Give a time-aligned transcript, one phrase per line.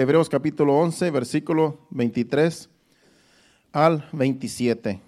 [0.00, 2.70] Hebreos capítulo 11, versículo 23
[3.70, 4.98] al 27.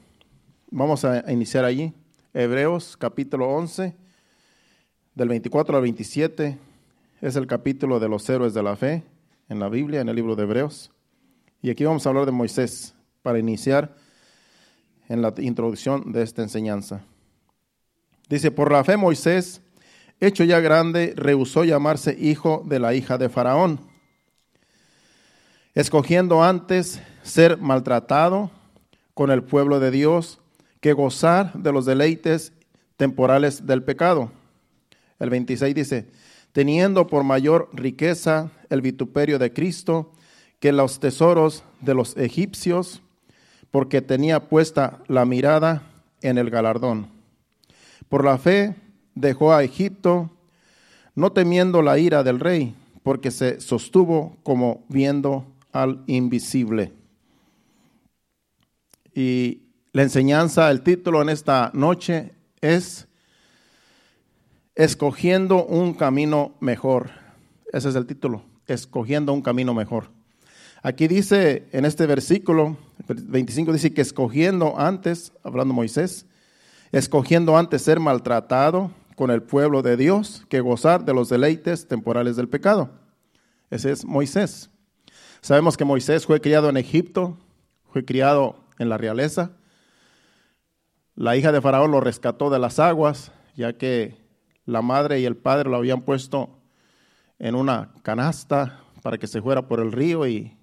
[0.70, 1.94] Vamos a iniciar allí.
[2.34, 3.94] Hebreos capítulo 11,
[5.14, 6.58] del 24 al 27.
[7.22, 9.02] Es el capítulo de los héroes de la fe
[9.48, 10.90] en la Biblia, en el libro de Hebreos.
[11.62, 13.96] Y aquí vamos a hablar de Moisés para iniciar
[15.08, 17.00] en la introducción de esta enseñanza.
[18.28, 19.62] Dice, por la fe Moisés,
[20.20, 23.90] hecho ya grande, rehusó llamarse hijo de la hija de Faraón,
[25.74, 28.50] escogiendo antes ser maltratado
[29.14, 30.40] con el pueblo de Dios
[30.80, 32.52] que gozar de los deleites
[32.96, 34.30] temporales del pecado.
[35.18, 36.06] El 26 dice,
[36.52, 40.12] teniendo por mayor riqueza el vituperio de Cristo
[40.60, 43.02] que los tesoros de los egipcios,
[43.70, 45.82] porque tenía puesta la mirada
[46.20, 47.08] en el galardón.
[48.08, 48.76] Por la fe
[49.14, 50.30] dejó a Egipto,
[51.14, 56.92] no temiendo la ira del rey, porque se sostuvo como viendo al invisible.
[59.14, 63.08] Y la enseñanza, el título en esta noche es
[64.74, 67.10] Escogiendo un camino mejor.
[67.72, 70.10] Ese es el título, Escogiendo un camino mejor.
[70.82, 76.26] Aquí dice en este versículo 25 dice que escogiendo antes, hablando Moisés,
[76.90, 82.36] escogiendo antes ser maltratado con el pueblo de Dios que gozar de los deleites temporales
[82.36, 82.90] del pecado.
[83.70, 84.71] Ese es Moisés.
[85.42, 87.36] Sabemos que Moisés fue criado en Egipto,
[87.92, 89.50] fue criado en la realeza.
[91.16, 94.16] La hija de Faraón lo rescató de las aguas, ya que
[94.66, 96.60] la madre y el padre lo habían puesto
[97.40, 100.56] en una canasta para que se fuera por el río y,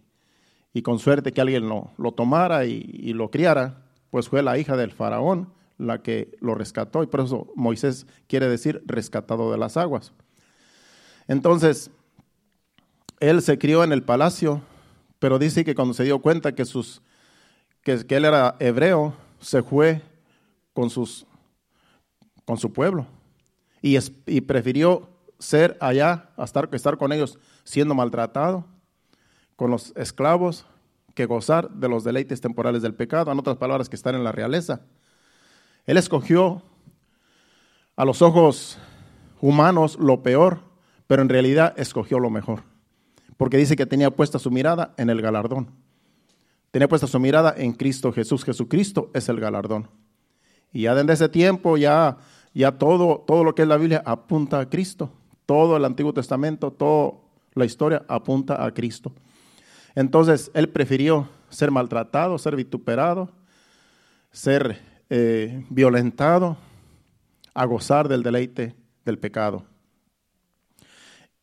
[0.82, 4.78] con suerte que alguien lo, lo tomara y, y lo criara, pues fue la hija
[4.78, 9.76] del faraón la que lo rescató y por eso Moisés quiere decir rescatado de las
[9.76, 10.14] aguas.
[11.28, 11.92] Entonces,
[13.20, 14.62] él se crió en el palacio,
[15.20, 17.02] pero dice que cuando se dio cuenta que, sus,
[17.84, 20.02] que, él era hebreo, se fue
[20.74, 21.26] con, sus,
[22.46, 23.06] con su pueblo
[23.82, 28.66] y, y prefirió ser allá, a estar, estar con ellos siendo maltratado,
[29.56, 30.66] con los esclavos,
[31.16, 34.32] que gozar de los deleites temporales del pecado, en otras palabras, que estar en la
[34.32, 34.82] realeza.
[35.86, 36.64] Él escogió
[37.98, 38.78] a los ojos
[39.42, 40.62] humanos lo peor,
[41.08, 42.69] pero en realidad escogió lo mejor.
[43.40, 45.72] Porque dice que tenía puesta su mirada en el galardón.
[46.72, 48.44] Tenía puesta su mirada en Cristo Jesús.
[48.44, 49.88] Jesucristo es el galardón.
[50.74, 52.18] Y ya desde ese tiempo ya,
[52.54, 55.10] ya todo, todo lo que es la Biblia apunta a Cristo.
[55.46, 57.14] Todo el Antiguo Testamento, toda
[57.54, 59.14] la historia apunta a Cristo.
[59.96, 63.30] Entonces él prefirió ser maltratado, ser vituperado,
[64.34, 66.58] ser eh, violentado
[67.54, 68.76] a gozar del deleite
[69.06, 69.64] del pecado.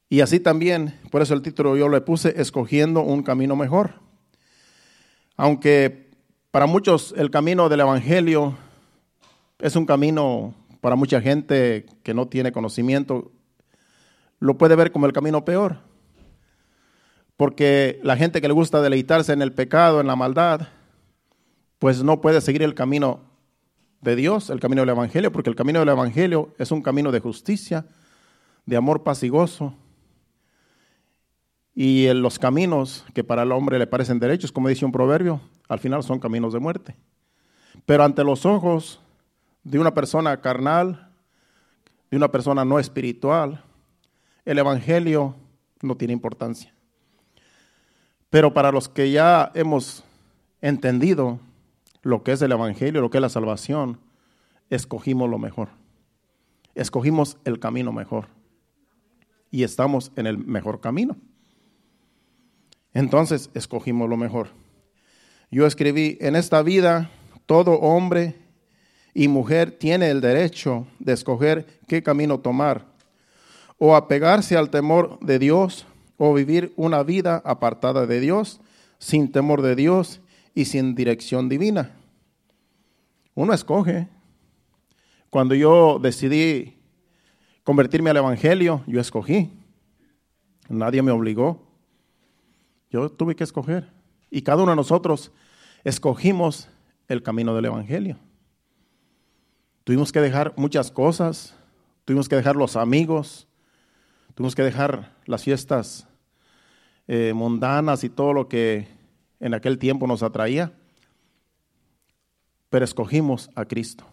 [0.09, 3.95] Y así también, por eso el título yo le puse, escogiendo un camino mejor.
[5.37, 6.11] Aunque
[6.51, 8.57] para muchos el camino del Evangelio
[9.59, 13.33] es un camino, para mucha gente que no tiene conocimiento,
[14.39, 15.79] lo puede ver como el camino peor.
[17.37, 20.69] Porque la gente que le gusta deleitarse en el pecado, en la maldad,
[21.79, 23.21] pues no puede seguir el camino
[24.01, 27.21] de Dios, el camino del Evangelio, porque el camino del Evangelio es un camino de
[27.21, 27.87] justicia,
[28.65, 29.75] de amor paz y gozo.
[31.79, 35.79] Y los caminos que para el hombre le parecen derechos, como dice un proverbio, al
[35.79, 36.97] final son caminos de muerte.
[37.85, 39.03] Pero ante los ojos
[39.63, 41.11] de una persona carnal,
[42.11, 43.63] de una persona no espiritual,
[44.47, 45.35] el Evangelio
[45.83, 46.73] no tiene importancia.
[48.31, 50.03] Pero para los que ya hemos
[50.63, 51.41] entendido
[52.01, 54.01] lo que es el Evangelio, lo que es la salvación,
[54.71, 55.69] escogimos lo mejor.
[56.75, 58.29] Escogimos el camino mejor.
[59.51, 61.17] Y estamos en el mejor camino.
[62.97, 64.49] Entonces escogimos lo mejor.
[65.51, 67.11] Yo escribí, en esta vida
[67.45, 68.37] todo hombre
[69.13, 72.87] y mujer tiene el derecho de escoger qué camino tomar,
[73.77, 75.87] o apegarse al temor de Dios,
[76.17, 78.63] o vivir una vida apartada de Dios,
[78.99, 80.23] sin temor de Dios
[80.55, 81.95] y sin dirección divina.
[83.35, 84.09] Uno escoge.
[85.29, 86.79] Cuando yo decidí
[87.63, 89.51] convertirme al Evangelio, yo escogí.
[90.71, 91.66] Nadie me obligó.
[92.91, 93.91] Yo tuve que escoger.
[94.31, 95.33] Y cada uno de nosotros
[95.85, 96.69] escogimos
[97.09, 98.19] el camino del Evangelio.
[99.85, 101.55] Tuvimos que dejar muchas cosas.
[102.05, 103.47] Tuvimos que dejar los amigos.
[104.35, 106.07] Tuvimos que dejar las fiestas
[107.09, 108.89] eh, mundanas y todo lo que
[109.39, 110.73] en aquel tiempo nos atraía,
[112.69, 114.05] pero escogimos a Cristo.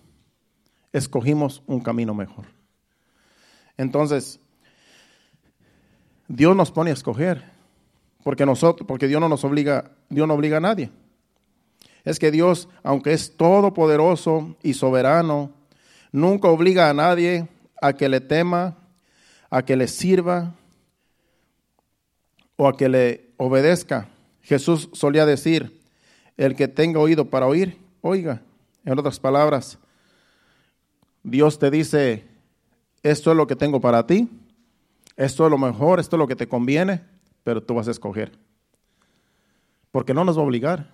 [0.92, 2.46] Escogimos un camino mejor.
[3.78, 4.40] Entonces,
[6.28, 7.44] Dios nos pone a escoger,
[8.24, 10.90] porque nosotros, porque Dios no nos obliga, Dios no obliga a nadie.
[12.04, 15.52] Es que Dios, aunque es todopoderoso y soberano,
[16.12, 17.48] nunca obliga a nadie
[17.82, 18.78] a que le tema,
[19.50, 20.56] a que le sirva
[22.56, 24.10] o a que le obedezca.
[24.42, 25.82] Jesús solía decir,
[26.38, 28.42] el que tenga oído para oír, oiga.
[28.86, 29.78] En otras palabras,
[31.24, 32.26] Dios te dice,
[33.02, 34.30] esto es lo que tengo para ti,
[35.16, 37.02] esto es lo mejor, esto es lo que te conviene,
[37.44, 38.32] pero tú vas a escoger.
[39.92, 40.90] Porque no nos va a obligar.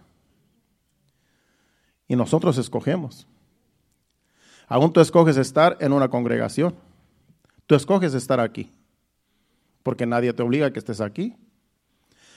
[2.07, 3.27] Y nosotros escogemos.
[4.67, 6.75] Aún tú escoges estar en una congregación.
[7.65, 8.71] Tú escoges estar aquí.
[9.83, 11.35] Porque nadie te obliga a que estés aquí.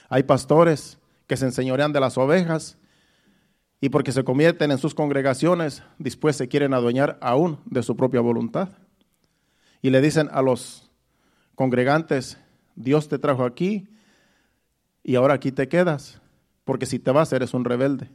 [0.09, 2.77] Hay pastores que se enseñorean de las ovejas
[3.81, 8.21] y porque se convierten en sus congregaciones, después se quieren adueñar aún de su propia
[8.21, 8.69] voluntad.
[9.81, 10.89] Y le dicen a los
[11.55, 12.37] congregantes,
[12.75, 13.89] Dios te trajo aquí
[15.03, 16.21] y ahora aquí te quedas,
[16.63, 18.09] porque si te vas eres un rebelde,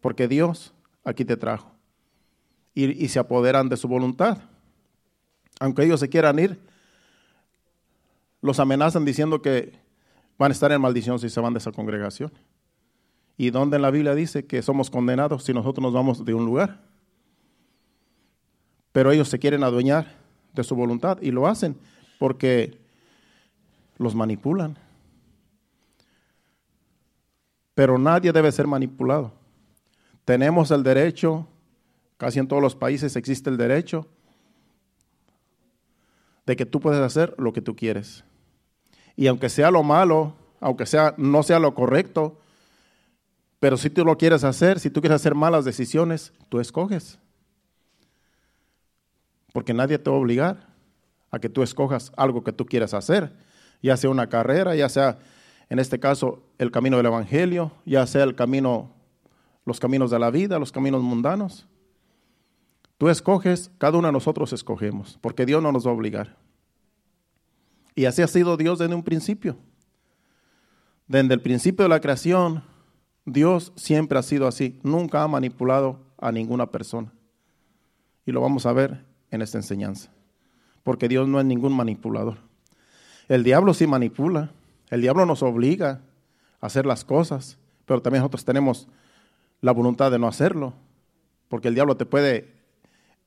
[0.00, 0.72] porque Dios
[1.04, 1.72] aquí te trajo.
[2.74, 4.36] Y, se apoderan de su voluntad.
[5.60, 6.60] Aunque ellos se quieran ir,
[8.42, 9.72] los amenazan diciendo que
[10.36, 12.30] van a estar en maldición si se van de esa congregación.
[13.38, 16.44] ¿Y dónde en la Biblia dice que somos condenados si nosotros nos vamos de un
[16.44, 16.82] lugar?
[18.92, 20.14] Pero ellos se quieren adueñar
[20.52, 21.78] de su voluntad y lo hacen
[22.18, 22.78] porque
[23.96, 24.78] los manipulan.
[27.76, 29.34] Pero nadie debe ser manipulado.
[30.24, 31.46] Tenemos el derecho,
[32.16, 34.08] casi en todos los países existe el derecho
[36.46, 38.24] de que tú puedes hacer lo que tú quieres.
[39.14, 42.40] Y aunque sea lo malo, aunque sea no sea lo correcto,
[43.60, 47.18] pero si tú lo quieres hacer, si tú quieres hacer malas decisiones, tú escoges.
[49.52, 50.66] Porque nadie te va a obligar
[51.30, 53.34] a que tú escojas algo que tú quieras hacer,
[53.82, 55.18] ya sea una carrera, ya sea,
[55.68, 58.90] en este caso, el camino del Evangelio, ya sea el camino,
[59.64, 61.66] los caminos de la vida, los caminos mundanos.
[62.98, 66.36] Tú escoges, cada uno de nosotros escogemos, porque Dios no nos va a obligar.
[67.94, 69.56] Y así ha sido Dios desde un principio.
[71.08, 72.62] Desde el principio de la creación,
[73.24, 77.12] Dios siempre ha sido así, nunca ha manipulado a ninguna persona.
[78.24, 80.10] Y lo vamos a ver en esta enseñanza,
[80.82, 82.38] porque Dios no es ningún manipulador.
[83.28, 84.52] El diablo sí manipula,
[84.90, 86.02] el diablo nos obliga
[86.60, 88.88] a hacer las cosas, pero también nosotros tenemos
[89.60, 90.74] la voluntad de no hacerlo,
[91.48, 92.54] porque el diablo te puede,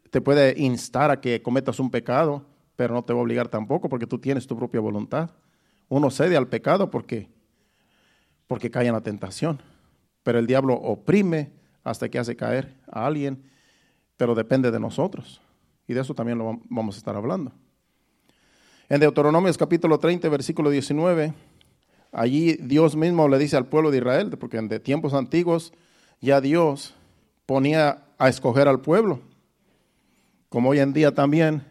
[0.09, 2.45] te puede instar a que cometas un pecado,
[2.75, 5.31] pero no te va a obligar tampoco, porque tú tienes tu propia voluntad.
[5.89, 7.29] Uno cede al pecado porque,
[8.47, 9.61] porque cae en la tentación
[10.29, 11.51] pero el diablo oprime
[11.83, 13.43] hasta que hace caer a alguien,
[14.17, 15.41] pero depende de nosotros.
[15.87, 17.51] Y de eso también lo vamos a estar hablando.
[18.89, 21.33] En Deuteronomios capítulo 30, versículo 19,
[22.11, 25.73] allí Dios mismo le dice al pueblo de Israel, porque de tiempos antiguos
[26.21, 26.95] ya Dios
[27.45, 29.21] ponía a escoger al pueblo,
[30.49, 31.63] como hoy en día también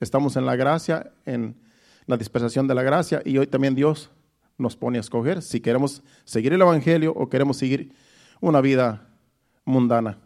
[0.00, 1.56] estamos en la gracia, en
[2.06, 4.10] la dispensación de la gracia, y hoy también Dios
[4.58, 7.92] nos pone a escoger si queremos seguir el Evangelio o queremos seguir
[8.40, 9.08] una vida
[9.64, 10.18] mundana.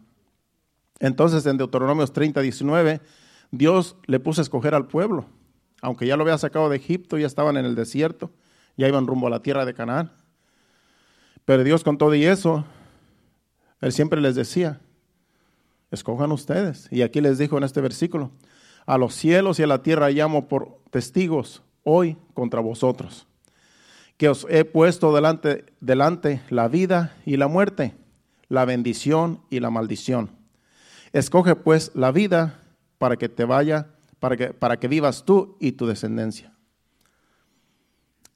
[0.99, 3.01] Entonces en Deuteronomios 30, 19,
[3.51, 5.25] Dios le puso a escoger al pueblo,
[5.81, 8.31] aunque ya lo había sacado de Egipto, ya estaban en el desierto,
[8.79, 10.11] ya iban rumbo a la tierra de Canaán.
[11.45, 12.65] Pero Dios con todo y eso,
[13.81, 14.79] Él siempre les decía,
[15.91, 16.87] escojan ustedes.
[16.91, 18.31] Y aquí les dijo en este versículo,
[18.85, 23.27] a los cielos y a la tierra llamo por testigos hoy contra vosotros
[24.19, 27.95] que os he puesto delante, delante la vida y la muerte,
[28.49, 30.31] la bendición y la maldición.
[31.13, 32.59] Escoge pues la vida
[32.97, 33.87] para que te vaya,
[34.19, 36.53] para que, para que vivas tú y tu descendencia.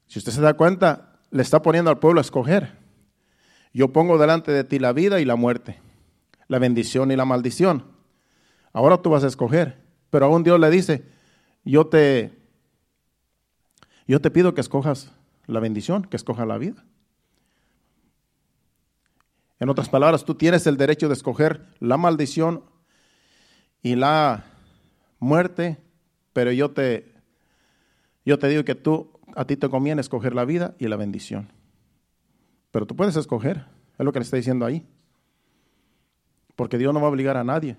[0.06, 2.78] Si usted se da cuenta, le está poniendo al pueblo a escoger.
[3.72, 5.80] Yo pongo delante de ti la vida y la muerte,
[6.46, 7.84] la bendición y la maldición.
[8.72, 11.04] Ahora tú vas a escoger, pero aún Dios le dice,
[11.64, 12.32] yo te,
[14.06, 15.12] yo te pido que escojas
[15.46, 16.84] la bendición, que escoja la vida.
[19.60, 22.64] En otras palabras, tú tienes el derecho de escoger la maldición
[23.82, 24.44] y la
[25.18, 25.78] muerte,
[26.32, 27.14] pero yo te,
[28.24, 31.52] yo te digo que tú, a ti te conviene escoger la vida y la bendición.
[32.70, 33.66] Pero tú puedes escoger,
[33.98, 34.86] es lo que le está diciendo ahí.
[36.56, 37.76] Porque Dios no va a obligar a nadie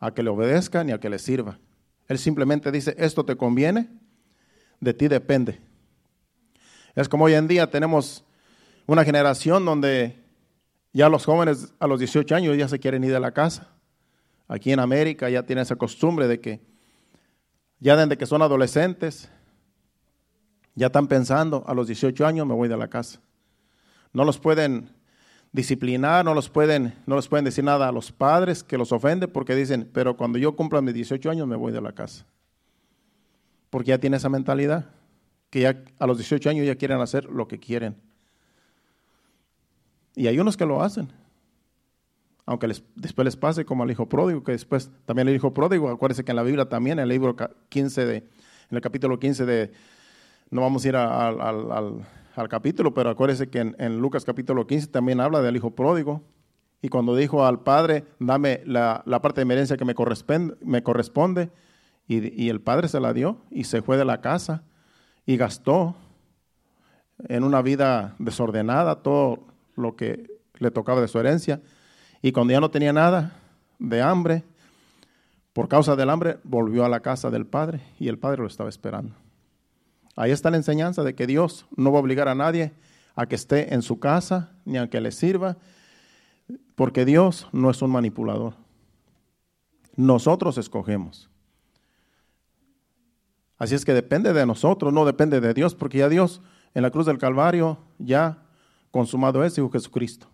[0.00, 1.58] a que le obedezca ni a que le sirva.
[2.06, 3.88] Él simplemente dice, esto te conviene,
[4.80, 5.60] de ti depende.
[6.94, 8.24] Es como hoy en día tenemos
[8.86, 10.16] una generación donde
[10.92, 13.68] ya los jóvenes a los 18 años ya se quieren ir de la casa.
[14.46, 16.60] Aquí en América ya tienen esa costumbre de que
[17.80, 19.30] ya desde que son adolescentes,
[20.78, 23.20] Ya están pensando, a los 18 años me voy de la casa.
[24.12, 24.90] No los pueden
[25.50, 29.26] disciplinar, no los pueden, no les pueden decir nada a los padres que los ofende
[29.26, 32.24] porque dicen, pero cuando yo cumpla mis 18 años me voy de la casa.
[33.70, 34.86] Porque ya tiene esa mentalidad,
[35.50, 37.96] que ya a los 18 años ya quieren hacer lo que quieren.
[40.14, 41.08] Y hay unos que lo hacen.
[42.46, 46.24] Aunque después les pase como al hijo pródigo, que después también el hijo pródigo, acuérdense
[46.24, 47.34] que en la Biblia también, en el libro
[47.68, 49.72] 15 de, en el capítulo 15 de,
[50.50, 52.04] no vamos a ir al
[52.38, 56.22] al capítulo, pero acuérdese que en, Lucas capítulo 15 también habla del hijo pródigo.
[56.80, 61.50] Y cuando dijo al padre, dame la, parte de merencia que me corresponde, me corresponde
[62.06, 64.62] y, y, el padre se la dio y se fue de la casa
[65.26, 65.96] y gastó
[67.28, 71.60] en una vida desordenada todo lo que le tocaba de su herencia.
[72.22, 73.32] Y cuando ya no tenía nada
[73.80, 74.44] de hambre,
[75.52, 78.68] por causa del hambre, volvió a la casa del padre y el padre lo estaba
[78.68, 79.16] esperando.
[80.18, 82.72] Ahí está la enseñanza de que Dios no va a obligar a nadie
[83.14, 85.58] a que esté en su casa ni a que le sirva,
[86.74, 88.54] porque Dios no es un manipulador.
[89.94, 91.30] Nosotros escogemos.
[93.58, 96.42] Así es que depende de nosotros, no depende de Dios, porque ya Dios
[96.74, 98.42] en la cruz del Calvario ya
[98.90, 100.26] consumado es, Hijo Jesucristo.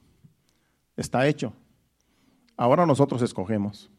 [0.97, 1.53] Está hecho.
[2.57, 3.91] Ahora nosotros escogemos.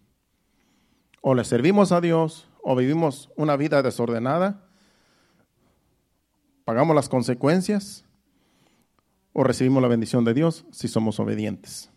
[1.22, 4.65] O le servimos a Dios o vivimos una vida desordenada
[6.66, 8.04] pagamos las consecuencias
[9.32, 11.90] o recibimos la bendición de Dios si somos obedientes.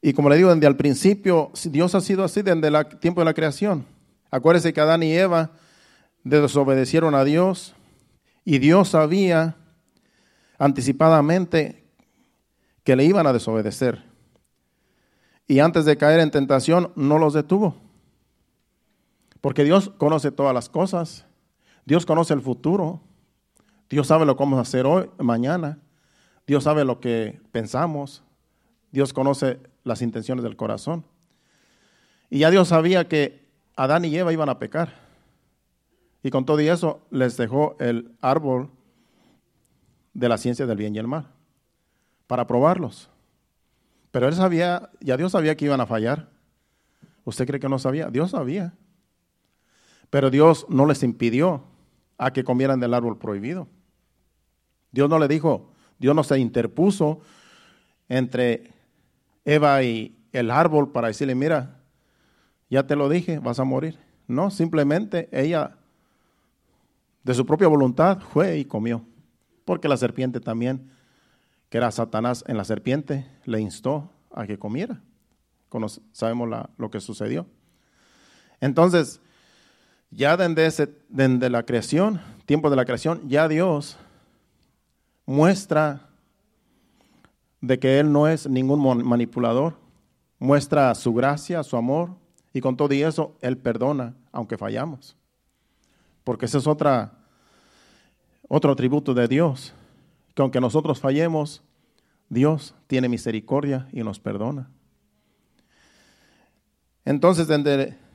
[0.00, 3.24] Y como le digo desde al principio, Dios ha sido así desde el tiempo de
[3.24, 3.84] la creación.
[4.30, 5.50] Acuérdense que Adán y Eva
[6.24, 7.74] desobedecieron a Dios
[8.44, 9.56] y Dios sabía
[10.58, 11.84] anticipadamente
[12.84, 14.04] que le iban a desobedecer.
[15.48, 17.85] Y antes de caer en tentación no los detuvo.
[19.46, 21.24] Porque Dios conoce todas las cosas.
[21.84, 23.00] Dios conoce el futuro.
[23.88, 25.78] Dios sabe lo que vamos a hacer hoy, mañana.
[26.48, 28.24] Dios sabe lo que pensamos.
[28.90, 31.04] Dios conoce las intenciones del corazón.
[32.28, 34.94] Y ya Dios sabía que Adán y Eva iban a pecar.
[36.24, 38.68] Y con todo y eso les dejó el árbol
[40.12, 41.28] de la ciencia del bien y el mal
[42.26, 43.10] para probarlos.
[44.10, 46.30] Pero él sabía, ya Dios sabía que iban a fallar.
[47.22, 48.08] ¿Usted cree que no sabía?
[48.08, 48.74] Dios sabía.
[50.10, 51.64] Pero Dios no les impidió
[52.18, 53.68] a que comieran del árbol prohibido.
[54.90, 57.20] Dios no le dijo, Dios no se interpuso
[58.08, 58.72] entre
[59.44, 61.80] Eva y el árbol para decirle, mira,
[62.68, 63.98] ya te lo dije, vas a morir.
[64.26, 65.76] No, simplemente ella
[67.22, 69.04] de su propia voluntad fue y comió.
[69.64, 70.90] Porque la serpiente también,
[71.68, 75.02] que era Satanás en la serpiente, le instó a que comiera.
[76.12, 77.46] sabemos lo que sucedió.
[78.60, 79.20] Entonces,
[80.10, 83.98] ya desde, desde la creación, tiempo de la creación, ya Dios
[85.26, 86.08] muestra
[87.60, 89.74] de que Él no es ningún manipulador,
[90.38, 92.10] muestra su gracia, su amor,
[92.52, 95.16] y con todo y eso Él perdona, aunque fallamos.
[96.24, 97.12] Porque ese es otra,
[98.48, 99.74] otro atributo de Dios,
[100.34, 101.62] que aunque nosotros fallemos,
[102.28, 104.70] Dios tiene misericordia y nos perdona.
[107.04, 107.46] Entonces,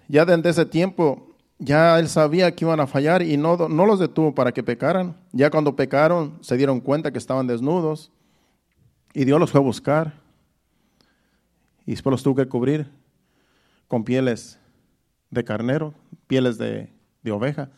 [0.08, 1.31] ya desde ese tiempo,
[1.64, 5.16] ya él sabía que iban a fallar y no, no los detuvo para que pecaran.
[5.32, 8.12] Ya cuando pecaron se dieron cuenta que estaban desnudos
[9.14, 10.14] y Dios los fue a buscar
[11.86, 12.90] y después los tuvo que cubrir
[13.88, 14.60] con pieles
[15.30, 15.94] de carnero,
[16.26, 16.90] pieles de,
[17.22, 17.70] de oveja,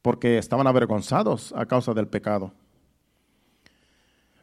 [0.00, 2.52] porque estaban avergonzados a causa del pecado.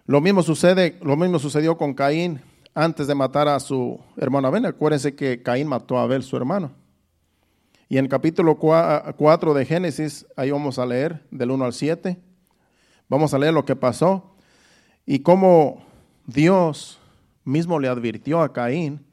[0.06, 2.41] Lo mismo sucede, lo mismo sucedió con Caín
[2.75, 4.65] antes de matar a su hermano Abel.
[4.68, 6.80] Acuérdense que Caín mató a Abel, su hermano.
[7.91, 12.17] Y en el capítulo 4 de Génesis, ahí vamos a leer del 1 al 7,
[13.10, 14.33] vamos a leer lo que pasó
[15.05, 15.83] y cómo
[16.25, 17.01] Dios
[17.43, 19.05] mismo le advirtió a Caín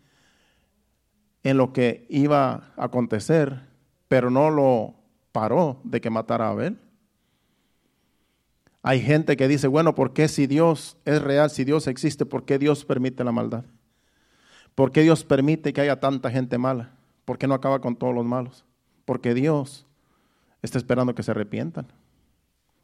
[1.43, 3.63] en lo que iba a acontecer,
[4.07, 4.95] pero no lo
[5.33, 6.79] paró de que matara a Abel.
[8.85, 12.45] Hay gente que dice, bueno, ¿por qué si Dios es real, si Dios existe, por
[12.45, 13.65] qué Dios permite la maldad?
[14.77, 16.93] ¿Por qué Dios permite que haya tanta gente mala?
[17.25, 18.65] ¿Por qué no acaba con todos los malos?
[19.09, 19.87] Porque Dios
[20.61, 21.87] está esperando que se arrepientan.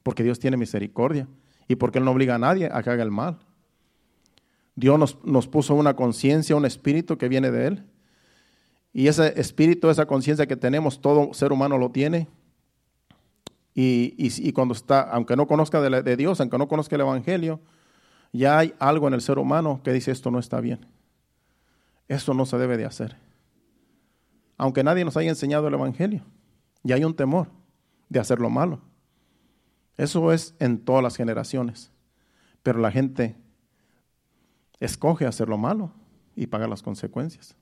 [0.02, 1.28] Porque Dios tiene misericordia.
[1.68, 3.40] Y porque Él no obliga a nadie a que haga el mal.
[4.74, 7.84] Dios nos, nos puso una conciencia, un espíritu que viene de Él.
[8.94, 12.26] Y ese espíritu, esa conciencia que tenemos, todo ser humano lo tiene.
[13.74, 17.60] Y, y, cuando está, aunque no conozca de, de, Dios, aunque no conozca el Evangelio,
[18.32, 20.86] ya hay algo en el ser humano que dice esto no está bien.
[22.08, 23.23] Esto no se debe de hacer
[24.56, 26.22] aunque nadie nos haya enseñado el Evangelio.
[26.82, 27.48] Y hay un temor
[28.08, 28.80] de hacer lo malo.
[29.96, 31.90] Eso es en todas las generaciones.
[32.62, 33.36] Pero la gente
[34.80, 35.92] escoge hacer lo malo
[36.34, 37.56] y paga las consecuencias.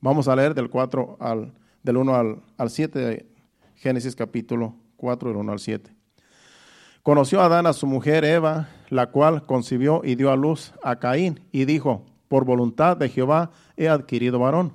[0.00, 3.26] Vamos a leer del 4 al del 1 al, al 7 de
[3.76, 5.94] Génesis capítulo 4 del 1 al 7.
[7.02, 11.40] Conoció Adán a su mujer Eva, la cual concibió y dio a luz a Caín
[11.50, 14.74] y dijo, por voluntad de Jehová he adquirido varón.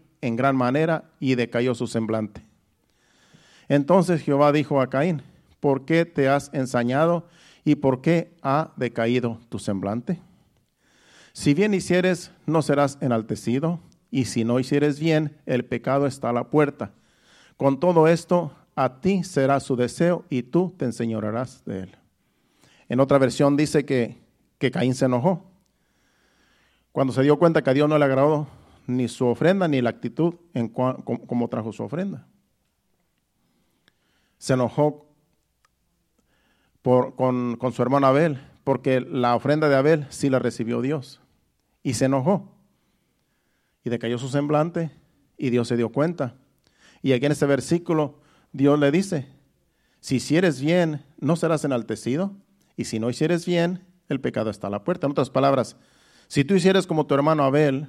[0.21, 2.43] en gran manera y decayó su semblante.
[3.67, 5.21] Entonces Jehová dijo a Caín,
[5.59, 7.27] ¿por qué te has ensañado
[7.63, 10.19] y por qué ha decaído tu semblante?
[11.33, 16.33] Si bien hicieres, no serás enaltecido, y si no hicieres bien, el pecado está a
[16.33, 16.91] la puerta.
[17.55, 21.97] Con todo esto, a ti será su deseo y tú te enseñorarás de él.
[22.89, 24.17] En otra versión dice que,
[24.57, 25.45] que Caín se enojó.
[26.91, 28.47] Cuando se dio cuenta que a Dios no le agradó
[28.97, 32.27] ni su ofrenda ni la actitud en cómo trajo su ofrenda.
[34.37, 35.07] Se enojó
[36.81, 41.21] por, con, con su hermano Abel, porque la ofrenda de Abel sí la recibió Dios.
[41.83, 42.55] Y se enojó.
[43.83, 44.91] Y decayó su semblante
[45.37, 46.35] y Dios se dio cuenta.
[47.01, 48.19] Y aquí en este versículo
[48.51, 49.27] Dios le dice,
[49.99, 52.35] si hicieres bien, no serás enaltecido,
[52.75, 55.07] y si no hicieres bien, el pecado está a la puerta.
[55.07, 55.77] En otras palabras,
[56.27, 57.87] si tú hicieres como tu hermano Abel,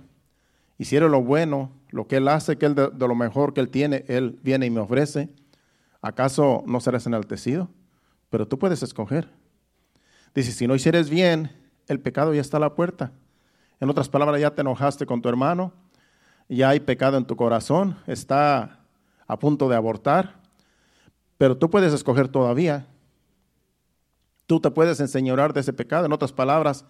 [0.79, 4.05] hicieras lo bueno, lo que él hace, que él de, lo mejor que él tiene,
[4.09, 5.29] él viene y me ofrece,
[6.01, 7.69] ¿acaso no serás enaltecido?
[8.31, 9.29] Pero tú puedes escoger.
[10.35, 11.53] Dice, si no hicieres bien,
[11.89, 13.13] el pecado ya está a la puerta.
[13.81, 15.73] En otras palabras, ya te enojaste con tu hermano,
[16.49, 18.81] ya hay pecado en tu corazón, está
[19.27, 20.41] a punto de abortar,
[21.39, 22.87] pero tú puedes escoger todavía.
[24.47, 26.07] Tú te puedes enseñorar de ese pecado.
[26.07, 26.85] En otras palabras,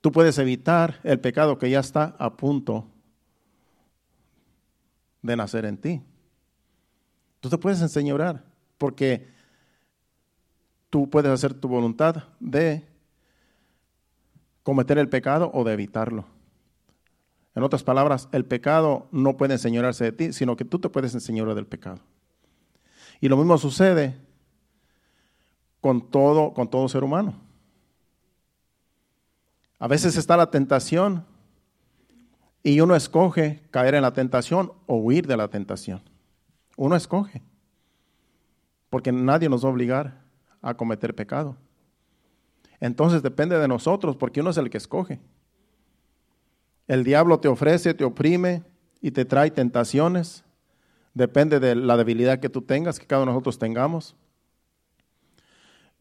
[0.00, 2.86] tú puedes evitar el pecado que ya está a punto
[5.22, 6.02] de nacer en ti.
[7.40, 8.44] Tú te puedes enseñorar
[8.78, 9.28] porque
[10.90, 12.86] tú puedes hacer tu voluntad de
[14.62, 16.24] cometer el pecado o de evitarlo.
[17.54, 21.14] En otras palabras, el pecado no puede enseñorarse de ti, sino que tú te puedes
[21.14, 22.00] enseñorar del pecado.
[23.20, 24.14] Y lo mismo sucede
[25.80, 27.45] con todo, con todo ser humano.
[29.78, 31.24] A veces está la tentación
[32.62, 36.02] y uno escoge caer en la tentación o huir de la tentación.
[36.76, 37.42] Uno escoge.
[38.90, 40.22] Porque nadie nos va a obligar
[40.62, 41.56] a cometer pecado.
[42.80, 45.20] Entonces depende de nosotros porque uno es el que escoge.
[46.86, 48.62] El diablo te ofrece, te oprime
[49.00, 50.44] y te trae tentaciones
[51.16, 54.14] Depende de la debilidad que tú tengas, que cada uno de nosotros tengamos.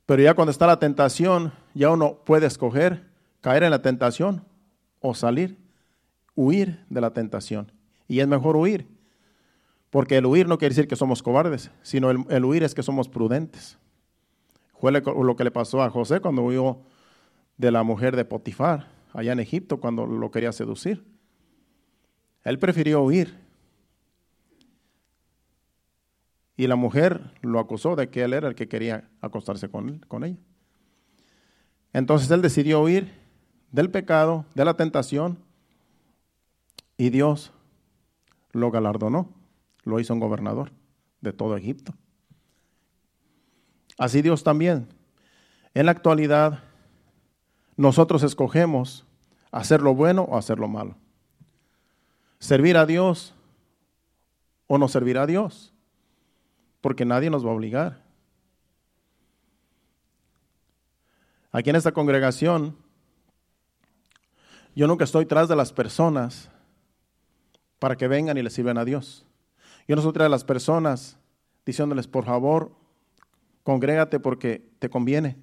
[0.06, 3.08] Pero ya cuando está la tentación, ya uno puede escoger
[3.46, 4.44] caer en la tentación
[5.02, 5.56] o salir,
[6.34, 7.72] huir de la tentación.
[8.08, 8.88] Y es mejor huir,
[9.92, 13.08] porque el huir no quiere decir que somos cobardes, sino el, huir es que somos
[13.08, 13.78] prudentes.
[14.80, 16.80] Fue lo que le pasó a José cuando huyó
[17.58, 21.06] de la mujer de Potifar, allá en Egipto, cuando lo quería seducir.
[22.44, 23.46] Él prefirió huir
[26.58, 30.24] Y la mujer lo acusó de que él era el que quería acostarse con, con
[30.24, 30.40] ella.
[31.94, 33.25] Entonces él decidió huir
[33.76, 35.38] del pecado, de la tentación,
[36.98, 37.52] y Dios
[38.54, 39.30] lo galardonó,
[39.84, 40.72] lo hizo un gobernador
[41.20, 41.94] de todo Egipto.
[43.98, 44.88] Así Dios también.
[45.74, 46.64] En la actualidad,
[47.76, 49.06] nosotros escogemos
[49.52, 50.96] hacer lo bueno o hacer lo malo.
[52.40, 53.36] Servir a Dios
[54.68, 55.74] o no servir a Dios
[56.80, 58.02] porque nadie nos va a obligar.
[61.52, 62.85] Aquí en esta congregación,
[64.76, 66.50] yo nunca estoy tras de las personas
[67.80, 69.26] para que vengan y le sirvan a Dios.
[69.88, 71.18] Yo no soy tras de las personas
[71.66, 72.72] diciéndoles, por favor,
[73.64, 75.38] congrégate porque te conviene.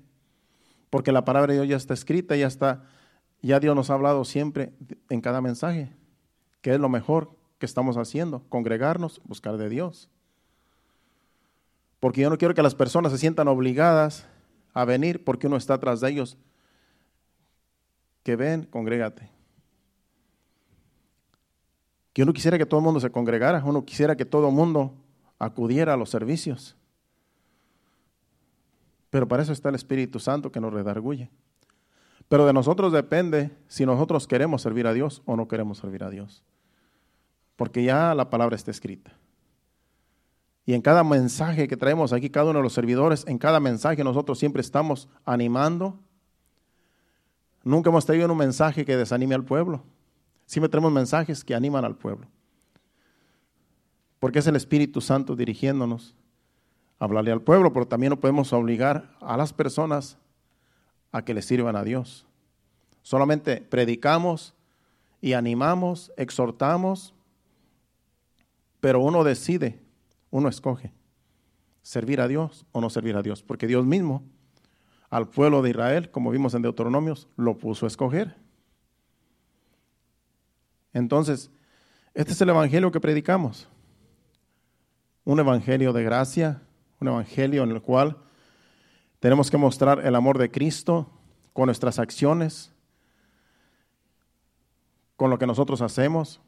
[0.90, 2.84] Porque la palabra de Dios ya está escrita, ya está,
[3.40, 4.72] ya Dios nos ha hablado siempre
[5.08, 5.92] en cada mensaje,
[6.60, 10.10] que es lo mejor que estamos haciendo, congregarnos, buscar de Dios
[12.02, 14.26] porque yo no quiero que las personas se sientan obligadas
[14.74, 16.36] a venir porque uno está atrás de ellos.
[18.22, 19.30] Que ven, congrégate.
[22.12, 24.94] Que uno quisiera que todo el mundo se congregara, uno quisiera que todo el mundo
[25.38, 26.76] acudiera a los servicios.
[29.10, 31.30] Pero para eso está el Espíritu Santo que nos redarguye.
[32.28, 36.10] Pero de nosotros depende si nosotros queremos servir a Dios o no queremos servir a
[36.10, 36.42] Dios.
[37.56, 39.12] Porque ya la palabra está escrita.
[40.64, 44.04] Y en cada mensaje que traemos aquí, cada uno de los servidores, en cada mensaje
[44.04, 45.98] nosotros siempre estamos animando.
[47.64, 49.82] Nunca hemos traído un mensaje que desanime al pueblo.
[50.46, 52.26] Siempre tenemos mensajes que animan al pueblo.
[54.18, 56.14] Porque es el Espíritu Santo dirigiéndonos
[56.98, 60.18] a hablarle al pueblo, pero también no podemos obligar a las personas
[61.10, 62.26] a que le sirvan a Dios.
[63.02, 64.54] Solamente predicamos
[65.20, 67.14] y animamos, exhortamos,
[68.80, 69.82] pero uno decide
[70.32, 70.92] uno escoge
[71.82, 74.24] servir a Dios o no servir a Dios, porque Dios mismo
[75.12, 78.34] al pueblo de Israel, como vimos en Deuteronomios, lo puso a escoger.
[80.94, 81.50] Entonces,
[82.14, 83.68] este es el evangelio que predicamos.
[85.24, 86.62] Un evangelio de gracia,
[86.98, 88.16] un evangelio en el cual
[89.20, 91.10] tenemos que mostrar el amor de Cristo
[91.52, 92.72] con nuestras acciones,
[95.16, 96.40] con lo que nosotros hacemos,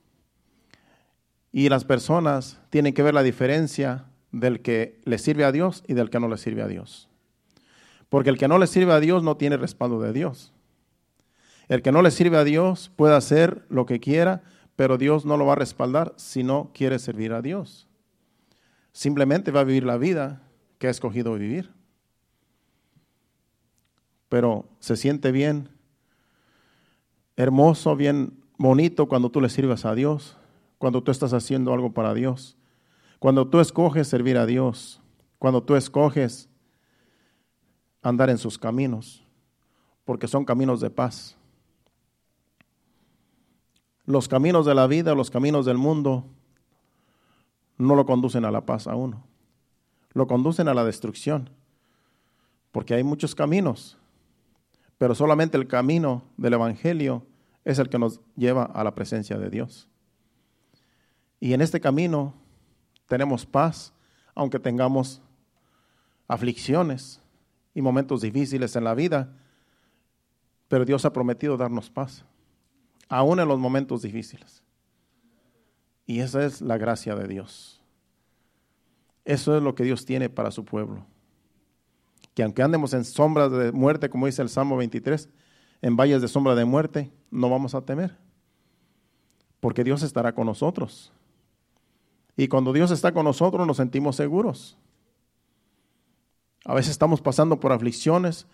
[1.52, 5.92] y las personas tienen que ver la diferencia del que le sirve a Dios y
[5.92, 7.10] del que no le sirve a Dios.
[8.08, 10.52] Porque el que no le sirve a Dios no tiene respaldo de Dios.
[11.68, 14.42] El que no le sirve a Dios puede hacer lo que quiera,
[14.76, 17.88] pero Dios no lo va a respaldar si no quiere servir a Dios.
[18.92, 20.42] Simplemente va a vivir la vida
[20.78, 21.72] que ha escogido vivir.
[24.28, 25.68] Pero se siente bien,
[27.36, 30.36] hermoso, bien bonito cuando tú le sirves a Dios,
[30.78, 32.56] cuando tú estás haciendo algo para Dios,
[33.18, 35.00] cuando tú escoges servir a Dios,
[35.38, 36.48] cuando tú escoges
[38.04, 39.24] andar en sus caminos,
[40.04, 41.36] porque son caminos de paz.
[44.04, 46.26] Los caminos de la vida, los caminos del mundo,
[47.78, 49.24] no lo conducen a la paz a uno,
[50.12, 51.48] lo conducen a la destrucción,
[52.72, 53.96] porque hay muchos caminos,
[54.98, 57.26] pero solamente el camino del Evangelio
[57.64, 59.88] es el que nos lleva a la presencia de Dios.
[61.40, 62.34] Y en este camino
[63.08, 63.94] tenemos paz,
[64.34, 65.22] aunque tengamos
[66.28, 67.23] aflicciones
[67.74, 69.36] y momentos difíciles en la vida,
[70.68, 72.24] pero Dios ha prometido darnos paz,
[73.08, 74.62] aún en los momentos difíciles.
[76.06, 77.82] Y esa es la gracia de Dios.
[79.24, 81.06] Eso es lo que Dios tiene para su pueblo.
[82.34, 85.28] Que aunque andemos en sombras de muerte, como dice el Salmo 23,
[85.82, 88.16] en valles de sombra de muerte, no vamos a temer,
[89.60, 91.12] porque Dios estará con nosotros.
[92.36, 94.76] Y cuando Dios está con nosotros nos sentimos seguros.
[96.64, 98.46] A veces estamos pasando por aflicciones,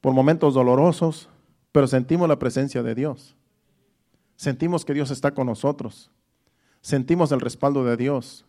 [0.00, 1.28] por momentos dolorosos,
[1.72, 3.36] pero sentimos la presencia de Dios.
[4.36, 6.10] Sentimos que Dios está con nosotros.
[6.80, 8.44] Sentimos el respaldo de Dios.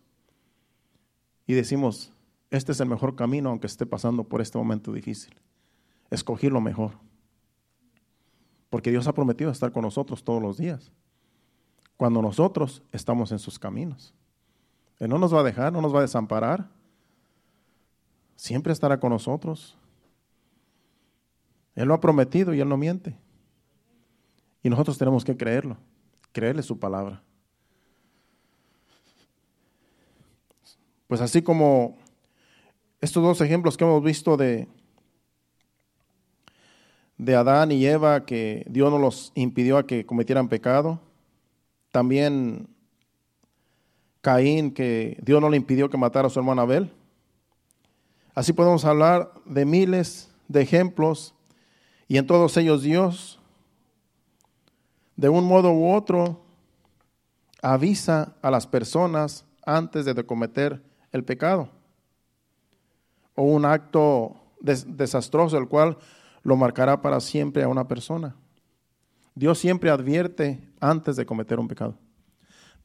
[1.46, 2.12] Y decimos,
[2.50, 5.34] este es el mejor camino aunque esté pasando por este momento difícil.
[6.10, 6.92] Escogí lo mejor.
[8.68, 10.92] Porque Dios ha prometido estar con nosotros todos los días.
[11.96, 14.14] Cuando nosotros estamos en sus caminos.
[15.00, 16.68] Él no nos va a dejar, no nos va a desamparar.
[18.40, 19.76] Siempre estará con nosotros.
[21.74, 23.14] Él lo ha prometido y Él no miente.
[24.62, 25.76] Y nosotros tenemos que creerlo,
[26.32, 27.22] creerle su palabra.
[31.06, 31.98] Pues así como
[33.02, 34.68] estos dos ejemplos que hemos visto de,
[37.18, 40.98] de Adán y Eva, que Dios no los impidió a que cometieran pecado,
[41.92, 42.68] también
[44.22, 46.90] Caín, que Dios no le impidió que matara a su hermano Abel.
[48.40, 51.34] Así podemos hablar de miles de ejemplos
[52.08, 53.38] y en todos ellos Dios,
[55.14, 56.40] de un modo u otro,
[57.60, 61.68] avisa a las personas antes de cometer el pecado
[63.34, 65.98] o un acto desastroso el cual
[66.42, 68.36] lo marcará para siempre a una persona.
[69.34, 71.94] Dios siempre advierte antes de cometer un pecado.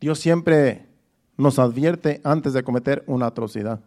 [0.02, 0.90] Dios siempre
[1.38, 3.80] nos advierte antes de cometer una atrocidad.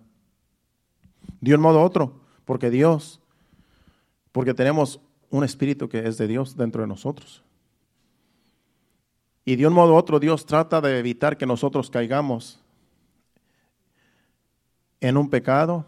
[1.41, 3.21] De un modo u otro, porque Dios,
[4.33, 7.43] porque tenemos un espíritu que es de Dios dentro de nosotros.
[9.45, 12.61] Y de un modo u otro Dios trata de evitar que nosotros caigamos
[15.01, 15.87] en un pecado,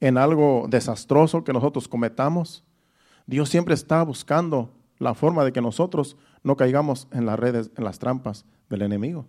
[0.00, 2.64] en algo desastroso que nosotros cometamos.
[3.26, 7.84] Dios siempre está buscando la forma de que nosotros no caigamos en las redes, en
[7.84, 9.26] las trampas del enemigo.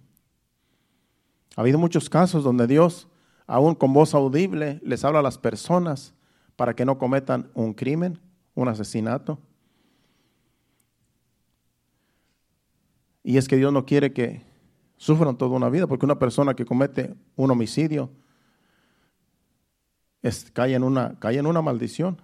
[1.55, 3.07] Ha habido muchos casos donde Dios,
[3.47, 6.13] aún con voz audible, les habla a las personas
[6.55, 8.19] para que no cometan un crimen,
[8.55, 9.39] un asesinato.
[13.23, 14.41] Y es que Dios no quiere que
[14.97, 18.09] sufran toda una vida, porque una persona que comete un homicidio
[20.53, 22.21] cae, en una, maldición.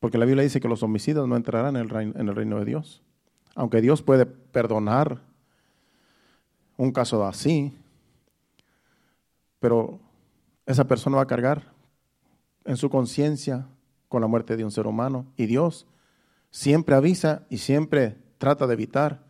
[0.00, 2.58] Porque la Biblia dice que los homicidas no entrarán en el, reino, en el reino
[2.58, 3.02] de Dios.
[3.54, 5.20] Aunque Dios puede perdonar
[6.76, 7.72] un caso así,
[9.64, 9.98] pero
[10.66, 11.72] esa persona va a cargar
[12.66, 13.66] en su conciencia
[14.10, 15.32] con la muerte de un ser humano.
[15.38, 15.86] Y Dios
[16.50, 19.24] siempre avisa y siempre trata de evitar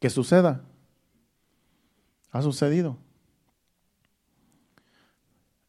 [0.00, 0.66] que suceda.
[2.30, 2.98] Ha sucedido.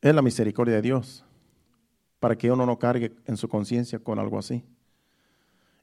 [0.02, 1.24] Es la misericordia de Dios
[2.20, 4.66] para que uno no cargue en su conciencia con algo así.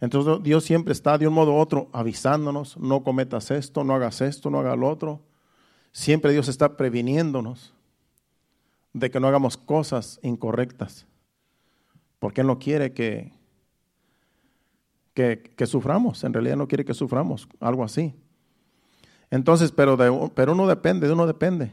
[0.02, 4.20] Entonces Dios siempre está de un modo u otro avisándonos, no cometas esto, no hagas
[4.20, 5.22] esto, no hagas lo otro.
[5.92, 7.72] Siempre Dios está previniéndonos
[8.92, 11.06] de que no hagamos cosas incorrectas,
[12.18, 13.32] porque Él no quiere que,
[15.14, 18.14] que, suframos, en realidad no quiere que suframos, algo así.
[19.30, 21.72] Entonces, pero, de, pero uno depende, de uno depende.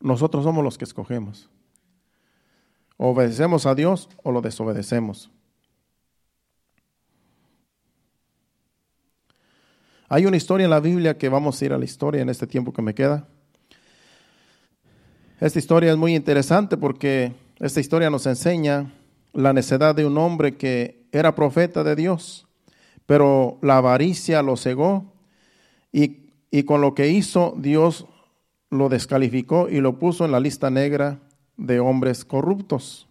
[0.00, 1.50] Nosotros somos los que escogemos.
[2.96, 5.30] ¿Obedecemos a Dios o lo desobedecemos?
[10.08, 12.46] Hay una historia en la Biblia que vamos a ir a la historia en este
[12.46, 13.28] tiempo que me queda.
[15.38, 18.90] Esta historia es muy interesante porque esta historia nos enseña
[19.34, 22.46] la necedad de un hombre que era profeta de Dios,
[23.04, 25.12] pero la avaricia lo cegó
[25.92, 28.06] y, y con lo que hizo Dios
[28.70, 31.18] lo descalificó y lo puso en la lista negra
[31.58, 33.06] de hombres corruptos,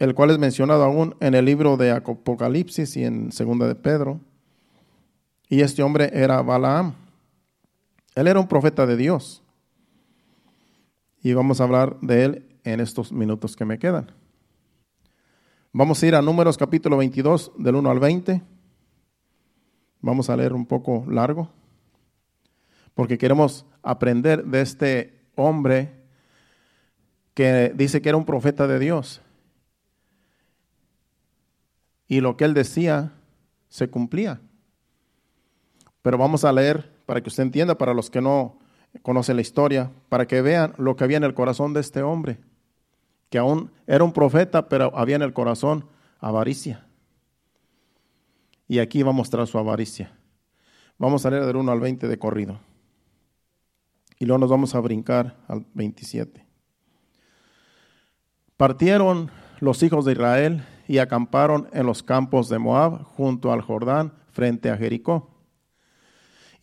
[0.00, 4.18] el cual es mencionado aún en el libro de Apocalipsis y en Segunda de Pedro.
[5.48, 6.94] Y este hombre era Balaam.
[8.16, 9.42] Él era un profeta de Dios.
[11.24, 14.10] Y vamos a hablar de él en estos minutos que me quedan.
[15.72, 18.42] Vamos a ir a Números capítulo 22, del 1 al 20.
[20.00, 21.48] Vamos a leer un poco largo,
[22.94, 25.92] porque queremos aprender de este hombre
[27.34, 29.22] que dice que era un profeta de Dios.
[32.08, 33.12] Y lo que él decía
[33.68, 34.40] se cumplía.
[36.02, 38.58] Pero vamos a leer para que usted entienda, para los que no
[39.00, 42.38] conocen la historia, para que vean lo que había en el corazón de este hombre,
[43.30, 45.86] que aún era un profeta, pero había en el corazón
[46.20, 46.86] avaricia.
[48.68, 50.12] Y aquí va a mostrar su avaricia.
[50.98, 52.60] Vamos a leer del 1 al 20 de corrido.
[54.18, 56.46] Y luego nos vamos a brincar al 27.
[58.56, 64.12] Partieron los hijos de Israel y acamparon en los campos de Moab junto al Jordán
[64.30, 65.31] frente a Jericó.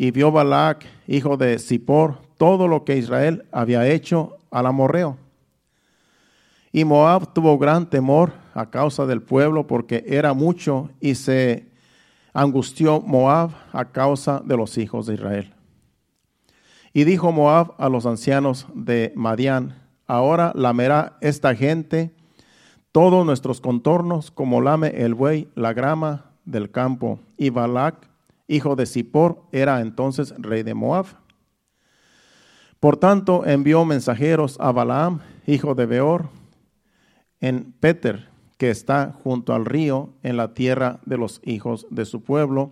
[0.01, 5.17] Y vio Balac, hijo de Zippor, todo lo que Israel había hecho al amorreo.
[6.71, 11.67] Y Moab tuvo gran temor a causa del pueblo porque era mucho y se
[12.33, 15.53] angustió Moab a causa de los hijos de Israel.
[16.93, 19.75] Y dijo Moab a los ancianos de Madián,
[20.07, 22.15] ahora lamerá esta gente
[22.93, 27.19] todos nuestros contornos como lame el buey la grama del campo.
[27.35, 28.08] Y Balac,
[28.49, 31.05] hijo de Zippor, era entonces rey de Moab.
[32.81, 36.29] Por tanto, envió mensajeros a Balaam, hijo de Beor,
[37.39, 42.23] en Peter, que está junto al río, en la tierra de los hijos de su
[42.23, 42.71] pueblo,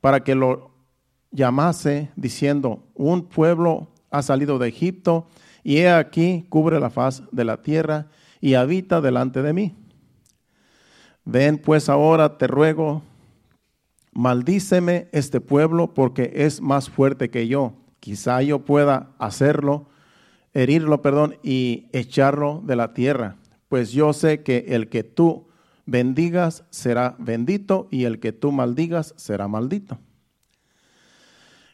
[0.00, 0.72] para que lo
[1.30, 5.28] llamase, diciendo, un pueblo ha salido de Egipto
[5.62, 8.08] y he aquí cubre la faz de la tierra
[8.40, 9.74] y habita delante de mí.
[11.24, 13.02] Ven pues ahora, te ruego,
[14.12, 17.74] maldíceme este pueblo porque es más fuerte que yo.
[18.00, 19.88] Quizá yo pueda hacerlo,
[20.54, 23.36] herirlo, perdón, y echarlo de la tierra.
[23.68, 25.48] Pues yo sé que el que tú
[25.86, 29.98] bendigas será bendito y el que tú maldigas será maldito.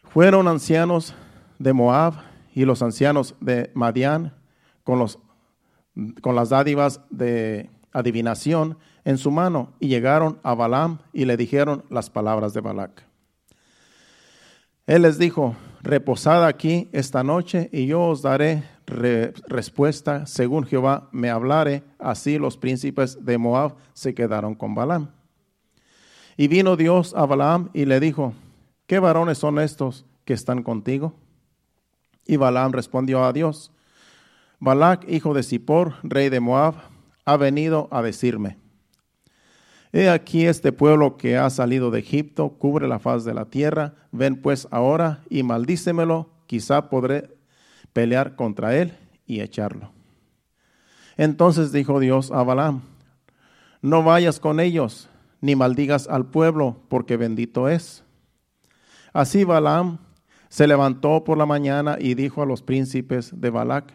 [0.05, 1.15] Fueron ancianos
[1.59, 2.15] de Moab
[2.55, 4.35] y los ancianos de Madián
[4.85, 5.19] con, los,
[6.21, 11.83] con las dádivas de adivinación en su mano y llegaron a Balaam y le dijeron
[11.89, 13.07] las palabras de Balac.
[14.87, 21.31] Él les dijo, reposad aquí esta noche y yo os daré respuesta según Jehová me
[21.31, 21.85] hablare.
[21.99, 25.11] Así los príncipes de Moab se quedaron con Balaam.
[26.37, 28.35] Y vino Dios a Balaam y le dijo,
[28.87, 31.15] ¿qué varones son estos que están contigo?
[32.27, 33.73] Y Balaam respondió a Dios,
[34.61, 36.75] Balac, hijo de Zippor, rey de Moab,
[37.25, 38.59] ha venido a decirme,
[39.93, 43.95] He aquí este pueblo que ha salido de Egipto, cubre la faz de la tierra,
[44.13, 47.37] ven pues ahora y maldícemelo, quizá podré
[47.93, 48.93] pelear contra él
[49.27, 49.93] y echarlo.
[51.17, 52.83] Entonces dijo Dios a Balaam,
[53.81, 55.09] no vayas con ellos,
[55.41, 58.05] ni maldigas al pueblo, porque bendito es.
[59.13, 59.99] Así Balaam
[60.49, 63.93] se levantó por la mañana y dijo a los príncipes de Balac,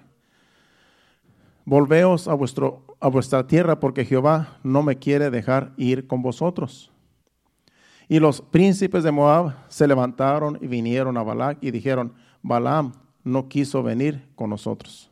[1.65, 6.89] volveos a, vuestro, a vuestra tierra porque Jehová no me quiere dejar ir con vosotros.
[8.08, 12.94] Y los príncipes de Moab se levantaron y vinieron a Balac y dijeron, Balaam
[13.26, 15.12] no quiso venir con nosotros.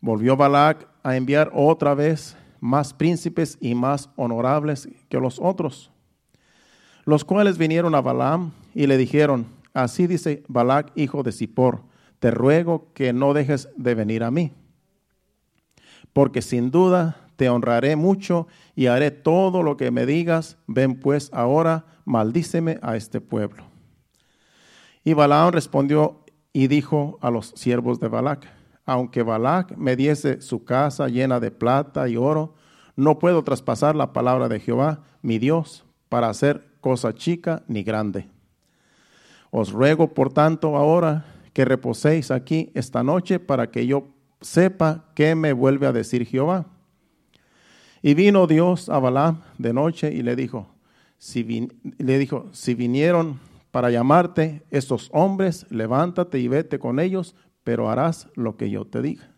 [0.00, 5.90] Volvió Balac a enviar otra vez más príncipes y más honorables que los otros,
[7.04, 11.82] los cuales vinieron a Balaam y le dijeron, así dice Balac, hijo de Zippor,
[12.20, 14.52] te ruego que no dejes de venir a mí,
[16.12, 20.58] porque sin duda te honraré mucho y haré todo lo que me digas.
[20.66, 23.64] Ven pues ahora, maldíceme a este pueblo.
[25.04, 28.46] Y Balaam respondió y dijo a los siervos de Balac,
[28.84, 32.54] aunque Balac me diese su casa llena de plata y oro,
[32.96, 38.28] no puedo traspasar la palabra de Jehová, mi Dios, para hacer cosa chica ni grande.
[39.50, 44.08] Os ruego, por tanto, ahora que reposéis aquí esta noche para que yo
[44.40, 46.66] sepa qué me vuelve a decir Jehová.
[48.02, 50.68] Y vino Dios a Balaam de noche y le dijo,
[51.18, 53.38] si le dijo, si vinieron
[53.70, 59.02] para llamarte estos hombres, levántate y vete con ellos, pero harás lo que yo te
[59.02, 59.30] diga.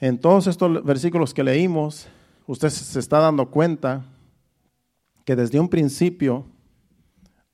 [0.00, 2.08] En todos estos versículos que leímos,
[2.46, 4.04] usted se está dando cuenta
[5.24, 6.46] que desde un principio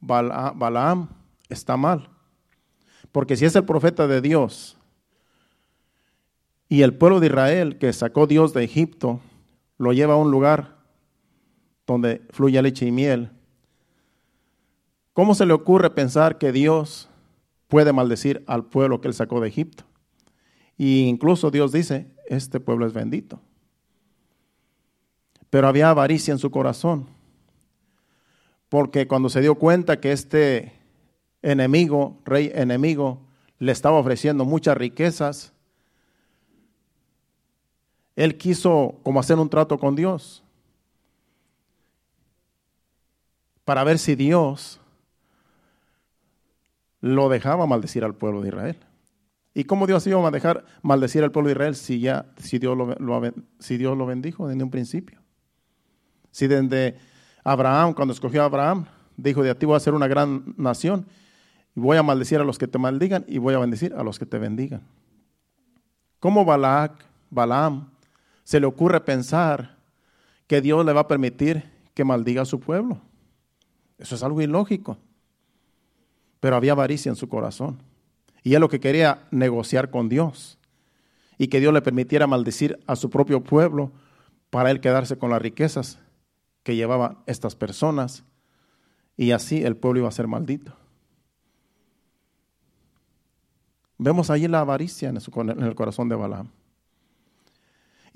[0.00, 1.08] Balaam
[1.48, 2.08] está mal.
[3.12, 4.75] Porque si es el profeta de Dios
[6.68, 9.20] y el pueblo de Israel que sacó Dios de Egipto,
[9.78, 10.76] lo lleva a un lugar
[11.86, 13.30] donde fluye leche y miel,
[15.12, 17.08] ¿cómo se le ocurre pensar que Dios
[17.68, 19.84] puede maldecir al pueblo que él sacó de Egipto?
[20.76, 23.40] Y incluso Dios dice, este pueblo es bendito.
[25.48, 27.16] Pero había avaricia en su corazón
[28.68, 30.72] porque cuando se dio cuenta que este
[31.42, 33.20] enemigo, rey enemigo,
[33.58, 35.52] le estaba ofreciendo muchas riquezas,
[38.16, 40.42] él quiso como hacer un trato con Dios
[43.64, 44.80] para ver si Dios
[47.00, 48.78] lo dejaba maldecir al pueblo de Israel.
[49.52, 52.76] ¿Y cómo Dios iba a dejar maldecir al pueblo de Israel si ya si Dios
[52.76, 55.20] lo, si Dios lo bendijo desde un principio?
[56.30, 56.96] Si desde
[57.44, 61.06] Abraham, cuando escogió a Abraham, dijo, de ti voy a ser una gran nación
[61.74, 64.18] y voy a maldecir a los que te maldigan y voy a bendecir a los
[64.18, 64.82] que te bendigan.
[66.18, 67.95] ¿Cómo Balac, Balaam
[68.46, 69.74] se le ocurre pensar
[70.46, 73.00] que Dios le va a permitir que maldiga a su pueblo?
[73.98, 74.98] Eso es algo ilógico.
[76.38, 77.82] Pero había avaricia en su corazón.
[78.44, 80.58] Y él lo que quería negociar con Dios.
[81.38, 83.90] Y que Dios le permitiera maldecir a su propio pueblo
[84.50, 85.98] para él quedarse con las riquezas
[86.62, 88.22] que llevaban estas personas
[89.16, 90.72] y así el pueblo iba a ser maldito.
[93.98, 95.16] Vemos allí la avaricia en,
[95.64, 96.48] el corazón de Balaam.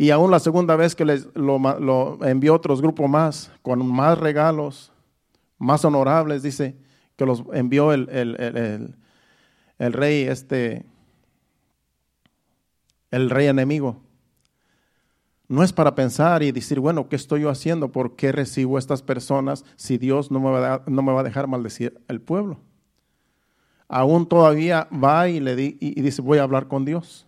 [0.00, 4.90] Y aún la segunda vez que les, lo, envió otros grupos más, con más regalos,
[5.58, 6.74] más honorables, dice
[7.16, 10.86] que los envió el, el rey, este,
[13.10, 14.00] el rey enemigo
[15.48, 17.92] no es para pensar y decir, bueno, ¿qué estoy yo haciendo?
[17.92, 21.20] ¿Por qué recibo a estas personas si Dios no me va a, no me va
[21.20, 22.58] a dejar maldecir al pueblo?
[23.86, 27.26] Aún todavía va y, le di, y dice, voy a hablar con Dios.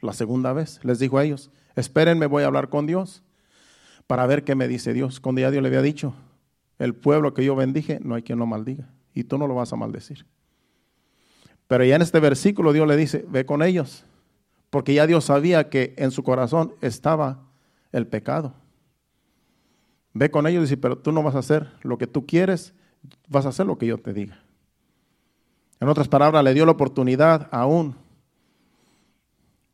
[0.00, 3.22] La segunda vez les dijo a ellos, espérenme, voy a hablar con Dios
[4.06, 5.20] para ver qué me dice Dios.
[5.20, 6.14] Cuando ya Dios le había dicho,
[6.78, 8.88] el pueblo que yo bendije, no hay quien lo maldiga.
[9.14, 10.26] Y tú no lo vas a maldecir.
[11.68, 14.04] Pero ya en este versículo Dios le dice, ve con ellos.
[14.70, 17.46] Porque ya Dios sabía que en su corazón estaba
[17.92, 18.54] el pecado.
[20.12, 22.74] Ve con ellos y dice, pero tú no vas a hacer lo que tú quieres,
[23.28, 24.40] vas a hacer lo que yo te diga.
[25.80, 27.96] En otras palabras, le dio la oportunidad aún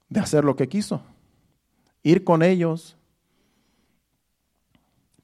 [0.09, 1.03] de hacer lo que quiso.
[2.03, 2.97] Ir con ellos,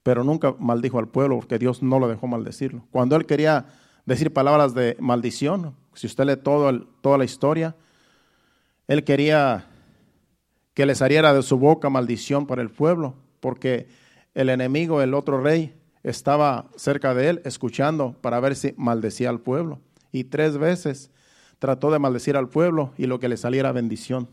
[0.02, 2.86] pero nunca maldijo al pueblo porque Dios no lo dejó maldecirlo.
[2.90, 3.66] Cuando él quería
[4.06, 7.76] decir palabras de maldición, si usted lee toda la historia,
[8.86, 9.66] él quería
[10.72, 13.88] que le saliera de su boca maldición para el pueblo, porque
[14.34, 15.74] el enemigo, el otro rey,
[16.04, 19.80] estaba cerca de él escuchando para ver si maldecía al pueblo.
[20.12, 21.10] Y tres veces
[21.58, 24.28] trató de maldecir al pueblo y lo que le saliera bendición.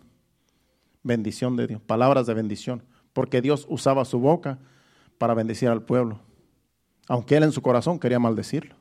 [1.05, 2.81] Bendición de Dios, palabras de bendición,
[3.13, 4.57] porque Dios usaba su boca
[5.19, 6.19] para bendecir al pueblo,
[7.07, 8.75] aunque él en su corazón quería maldecirlo.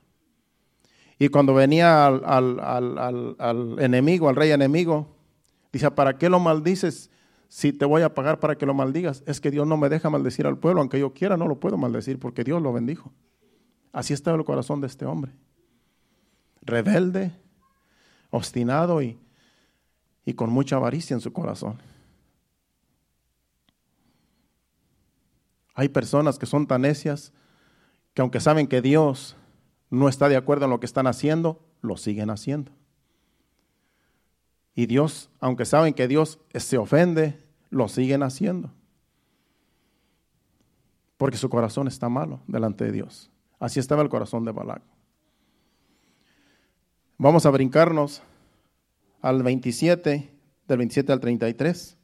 [1.19, 5.07] Y cuando venía al, enemigo, al rey enemigo,
[5.71, 7.11] dice, ¿para qué lo maldices
[7.49, 10.09] si te voy a pagar para que lo maldigas, es que Dios no me deja
[10.09, 13.13] maldecir al pueblo, aunque yo quiera no lo puedo maldecir porque Dios lo bendijo.
[13.93, 15.33] Así estaba el corazón de este hombre.
[16.63, 17.33] Rebelde,
[18.31, 19.19] obstinado y
[20.35, 21.77] con mucha avaricia en su corazón.
[25.75, 27.33] Hay personas que son tan necias
[28.15, 29.37] que aunque saben que Dios
[29.91, 32.73] no está de acuerdo en lo que están haciendo, lo siguen haciendo.
[34.75, 38.73] Y Dios, aunque saben que Dios se ofende, lo siguen haciendo.
[41.17, 43.31] Porque su corazón está malo delante de Dios.
[43.59, 44.83] Así estaba el corazón de Balac.
[47.19, 48.23] Vamos a brincarnos
[49.23, 50.31] al 27,
[50.67, 51.97] del 27 al 33,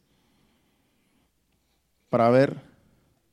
[2.08, 2.69] para ver,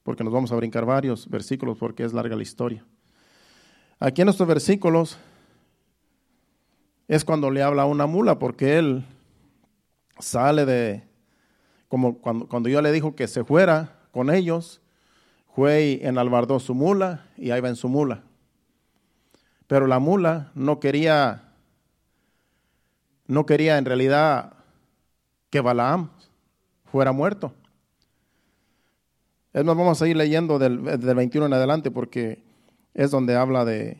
[0.07, 2.81] porque nos vamos a brincar varios versículos porque es larga la historia.
[3.99, 5.17] Aquí en estos versículos
[7.09, 9.03] es cuando le habla a una mula, porque él
[10.17, 11.03] sale de,
[11.89, 14.79] como cuando, cuando yo le dijo que se fuera con ellos,
[15.53, 18.23] fue y enalbardó su mula y ahí va en su mula.
[19.67, 21.51] Pero la mula no quería,
[23.25, 24.53] no quería en realidad
[25.49, 26.11] que Balaam
[26.85, 27.53] fuera muerto.
[29.57, 32.43] Es más, vamos a ir leyendo del, del 21 en adelante porque
[32.93, 33.97] es donde habla de,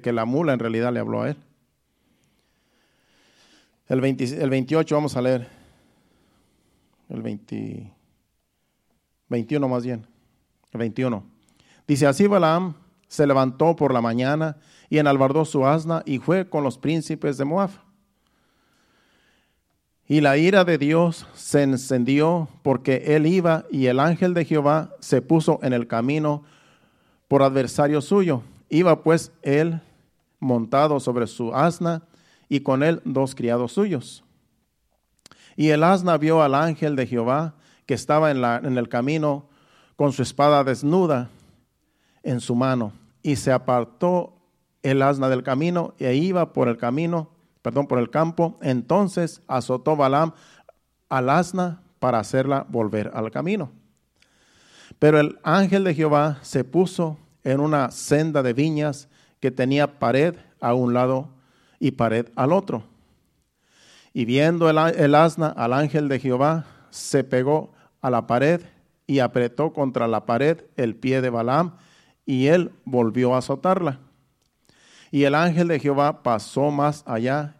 [0.00, 1.36] que la mula en realidad le habló a él.
[3.86, 5.46] El, el 28 vamos a leer.
[7.10, 7.92] El 20,
[9.28, 10.06] 21 más bien.
[10.72, 11.22] El 21.
[11.86, 12.72] Dice, así Balaam
[13.08, 14.56] se levantó por la mañana
[14.88, 17.72] y enalbardó su asna y fue con los príncipes de Moab.
[20.08, 24.90] Y la ira de Dios se encendió porque él iba y el ángel de Jehová
[25.00, 26.42] se puso en el camino
[27.28, 28.42] por adversario suyo.
[28.68, 29.80] Iba pues él
[30.38, 32.02] montado sobre su asna
[32.48, 34.24] y con él dos criados suyos.
[35.56, 37.54] Y el asna vio al ángel de Jehová
[37.86, 39.48] que estaba en, en el camino
[39.96, 41.30] con su espada desnuda
[42.22, 42.92] en su mano.
[43.22, 44.34] Y se apartó
[44.82, 47.30] el asna del camino e iba por el camino,
[47.62, 48.58] perdón, por el campo.
[48.60, 50.32] Entonces azotó Balaam
[51.08, 53.70] al asna para hacerla volver al camino.
[54.98, 59.08] Pero el ángel de Jehová se puso en una senda de viñas
[59.40, 61.30] que tenía pared a un lado
[61.78, 62.84] y pared al otro.
[64.12, 68.60] Y viendo el, asna al ángel de Jehová, se pegó a la pared
[69.06, 71.76] y apretó contra la pared el pie de Balaam,
[72.24, 74.00] y él volvió a azotarla.
[75.12, 77.54] Y el ángel de Jehová pasó más allá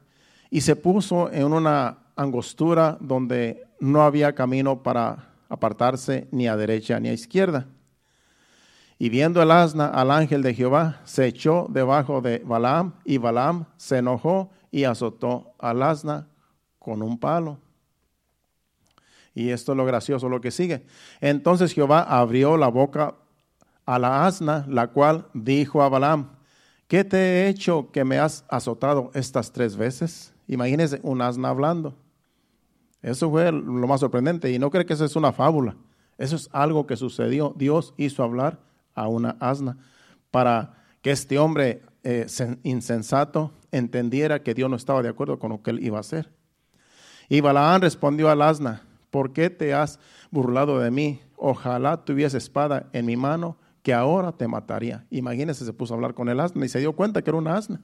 [0.50, 6.98] y se puso en una angostura donde no había camino para apartarse ni a derecha
[6.98, 7.66] ni a izquierda.
[8.98, 13.66] Y viendo el asna al ángel de Jehová, se echó debajo de Balaam y Balaam
[13.76, 16.28] se enojó y azotó al asna
[16.78, 17.58] con un palo.
[19.34, 20.86] Y esto es lo gracioso, lo que sigue.
[21.20, 23.14] Entonces Jehová abrió la boca
[23.84, 26.30] a la asna, la cual dijo a Balaam,
[26.92, 30.34] ¿qué te he hecho que me has azotado estas tres veces?
[30.46, 31.94] Imagínense un asna hablando.
[33.00, 35.74] Eso fue lo más sorprendente y no creo que eso es una fábula.
[36.18, 37.54] Eso es algo que sucedió.
[37.56, 38.60] Dios hizo hablar
[38.94, 39.78] a una asna
[40.30, 42.26] para que este hombre eh,
[42.62, 46.30] insensato entendiera que Dios no estaba de acuerdo con lo que él iba a hacer.
[47.26, 49.98] Y Balaán respondió al asna, ¿por qué te has
[50.30, 51.22] burlado de mí?
[51.38, 55.04] Ojalá tuviese espada en mi mano, que ahora te mataría.
[55.10, 57.56] Imagínese, se puso a hablar con el asna y se dio cuenta que era una
[57.56, 57.80] asna.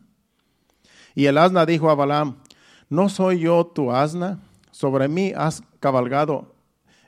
[1.14, 2.36] Y el asna dijo a Balaam,
[2.88, 4.38] ¿no soy yo tu asna?
[4.70, 6.54] Sobre mí has cabalgado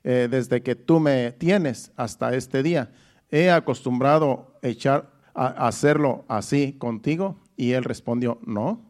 [0.03, 2.91] eh, desde que tú me tienes hasta este día
[3.31, 7.37] he acostumbrado echar, a hacerlo así contigo?
[7.57, 8.81] Y él respondió, no.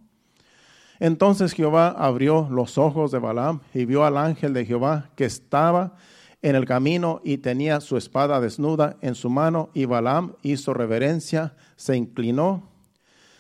[0.99, 5.97] Entonces Jehová abrió los ojos de Balaam y vio al ángel de Jehová que estaba
[6.43, 11.55] en el camino y tenía su espada desnuda en su mano y Balaam hizo reverencia,
[11.77, 12.69] se inclinó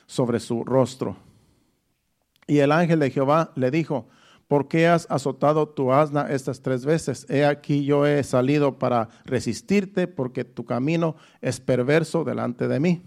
[0.07, 1.16] sobre su rostro.
[2.46, 4.09] Y el ángel de Jehová le dijo,
[4.48, 7.24] ¿por qué has azotado tu asna estas tres veces?
[7.30, 13.03] He aquí yo he salido para resistirte porque tu camino es perverso delante de mí.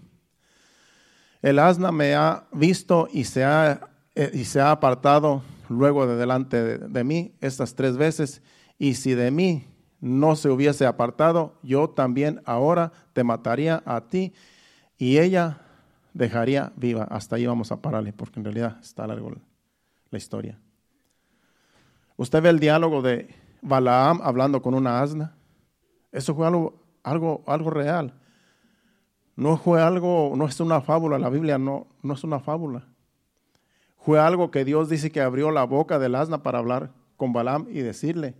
[1.42, 6.16] El asna me ha visto y se ha, eh, y se ha apartado luego de
[6.16, 8.40] delante de, mí estas tres veces,
[8.78, 9.66] y si de mí
[10.04, 14.34] no se hubiese apartado, yo también ahora te mataría a ti
[14.98, 15.62] y ella
[16.12, 17.04] dejaría viva.
[17.04, 19.32] Hasta ahí vamos a pararle, porque en realidad está largo
[20.10, 20.58] la historia.
[22.18, 25.34] Usted ve el diálogo de Balaam hablando con una asna.
[26.12, 28.12] Eso fue algo, algo, algo real.
[29.36, 32.84] No fue algo, no es una fábula, la Biblia no, no es una fábula.
[33.96, 37.68] Fue algo que Dios dice que abrió la boca del asna para hablar con Balaam
[37.70, 38.34] y decirle,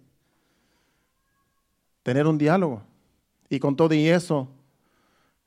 [2.04, 2.82] tener un diálogo.
[3.48, 4.48] Y con todo y eso,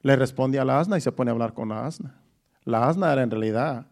[0.02, 2.20] le responde a la asna y se pone a hablar con la asna.
[2.66, 3.86] La asna era en realidad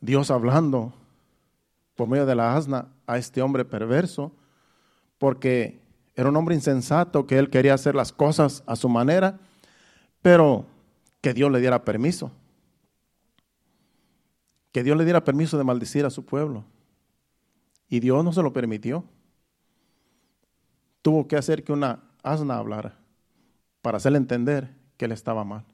[0.00, 0.94] Dios hablando
[1.94, 4.32] por medio de la asna a este hombre perverso,
[5.18, 5.80] porque
[6.14, 9.38] era un hombre insensato, que él quería hacer las cosas a su manera,
[10.22, 10.64] pero
[11.20, 12.30] que Dios le diera permiso.
[14.72, 16.64] Que Dios le diera permiso de maldecir a su pueblo.
[17.88, 19.04] Y Dios no se lo permitió.
[21.02, 22.96] Tuvo que hacer que una asna hablara
[23.82, 25.64] para hacerle entender que él estaba mal.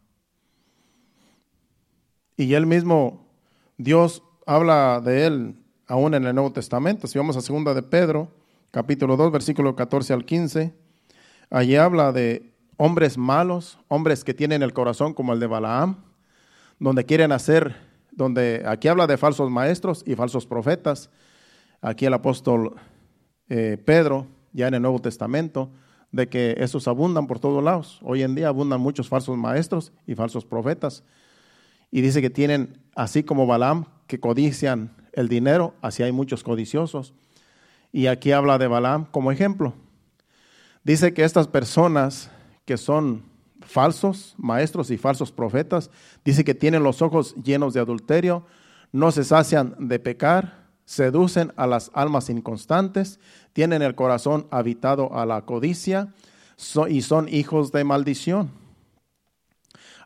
[2.37, 3.27] Y él mismo,
[3.79, 5.57] Dios habla de él
[5.87, 7.07] aún en el Nuevo Testamento.
[7.07, 8.29] Si vamos a segunda de Pedro,
[8.70, 10.75] capítulo 2, versículo 14 al 15,
[11.51, 15.97] allí habla de hombres malos, hombres que tienen el corazón como el de Balaam,
[16.79, 17.77] donde quieren hacer,
[18.11, 21.11] donde aquí habla de falsos maestros y falsos profetas.
[21.81, 22.75] Aquí el apóstol
[23.49, 25.70] eh, Pedro, ya en el Nuevo Testamento,
[26.12, 27.98] de que esos abundan por todos lados.
[28.02, 31.02] Hoy en día abundan muchos falsos maestros y falsos profetas.
[31.90, 37.12] Y dice que tienen, así como Balaam, que codician el dinero, así hay muchos codiciosos.
[37.92, 39.74] Y aquí habla de Balaam como ejemplo.
[40.84, 42.30] Dice que estas personas
[42.64, 43.24] que son
[43.61, 45.90] falsos maestros y falsos profetas,
[46.24, 48.44] dice que tienen los ojos llenos de adulterio,
[48.92, 53.18] no se sacian de pecar, seducen a las almas inconstantes,
[53.53, 56.12] tienen el corazón habitado a la codicia
[56.89, 58.51] y son hijos de maldición.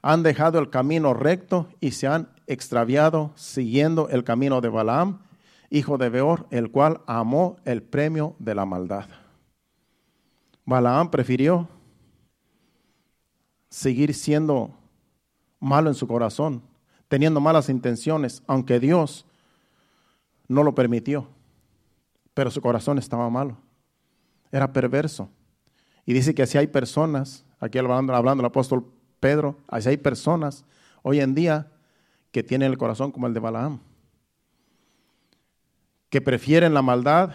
[0.03, 5.21] Han dejado el camino recto y se han extraviado siguiendo el camino de Balaam,
[5.71, 9.07] hijo de Beor, el cual amó el premio de la maldad.
[10.65, 11.69] Balaam prefirió
[13.69, 14.75] seguir siendo
[15.61, 16.63] malo en su corazón,
[17.09, 19.27] teniendo malas intenciones, aunque Dios
[20.49, 21.29] no lo permitió.
[22.35, 23.57] Pero su corazón estaba malo.
[24.51, 25.29] Era perverso.
[26.07, 28.91] Y dice que si hay personas, aquí hablando, hablando el apóstol
[29.21, 30.65] Pedro, así hay personas
[31.03, 31.71] hoy en día
[32.31, 33.81] que tienen el corazón como el de Balaam,
[36.09, 37.35] que prefieren la maldad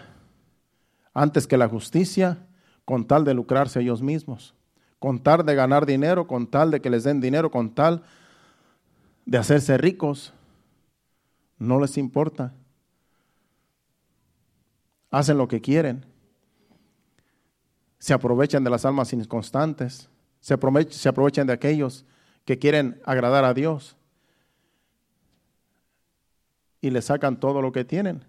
[1.13, 2.47] antes que la justicia
[2.85, 4.55] con tal de lucrarse ellos mismos,
[4.99, 8.03] con tal de ganar dinero, con tal de que les den dinero, con tal
[9.25, 10.33] de hacerse ricos.
[11.57, 12.53] No les importa
[15.13, 16.07] hacen lo que quieren,
[17.99, 20.09] se aprovechan de las almas inconstantes,
[20.39, 22.03] se aprovechan, de aquellos
[22.45, 23.95] que quieren agradar a Dios
[26.81, 28.25] y le sacan todo lo que tienen.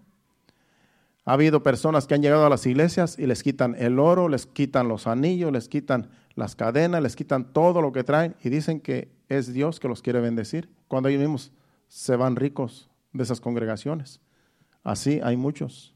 [1.25, 4.45] Ha habido personas que han llegado a las iglesias y les quitan el oro, les
[4.45, 8.79] quitan los anillos, les quitan las cadenas, les quitan todo lo que traen y dicen
[8.79, 11.51] que es Dios que los quiere bendecir, cuando ellos mismos
[11.87, 14.21] se van ricos de esas congregaciones.
[14.83, 15.94] Así hay muchos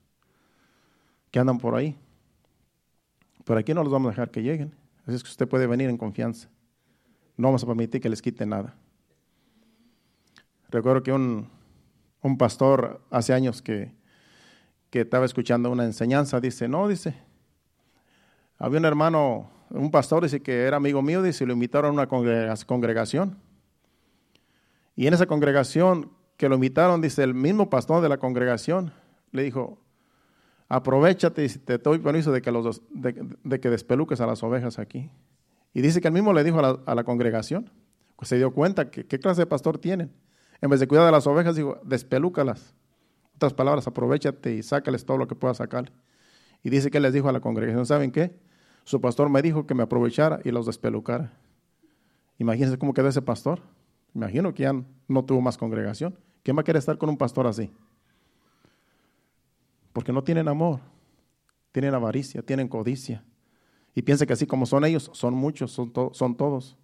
[1.32, 1.96] que andan por ahí.
[3.46, 4.76] Pero aquí no los vamos a dejar que lleguen.
[5.06, 6.50] Así es que usted puede venir en confianza.
[7.38, 8.76] No vamos a permitir que les quite nada.
[10.70, 11.48] Recuerdo que un,
[12.22, 13.92] un pastor hace años que,
[14.90, 17.16] que estaba escuchando una enseñanza, dice, no, dice,
[18.58, 22.56] había un hermano, un pastor, dice que era amigo mío, dice, lo invitaron a una
[22.66, 23.38] congregación.
[24.96, 28.92] Y en esa congregación que lo invitaron, dice, el mismo pastor de la congregación
[29.32, 29.80] le dijo,
[30.70, 32.52] aprovechate y te doy permiso de que,
[32.92, 35.10] de, que despeluques a las ovejas aquí.
[35.74, 37.70] Y dice que él mismo le dijo a la, congregación,
[38.16, 40.14] pues se dio cuenta que qué clase de pastor tienen.
[40.62, 42.76] En vez de cuidar de las ovejas, dijo, despelúcalas.
[43.36, 45.92] Otras palabras, aprovechate y sácales todo lo que puedas sacar.
[46.64, 48.38] Y dice que les dijo a la congregación, ¿saben qué?
[48.84, 51.32] Su pastor me dijo que me aprovechara y los despelucara.
[52.38, 53.62] Imagínense cómo quedó ese pastor.
[54.14, 54.74] Imagino que ya
[55.08, 56.18] no tuvo más congregación.
[56.44, 57.72] ¿Quién va a querer estar con un pastor así?
[60.00, 60.80] Porque no tienen amor,
[61.74, 63.22] tienen avaricia, tienen codicia.
[63.94, 66.78] Y piensa que así como son ellos, son muchos, son, son todos.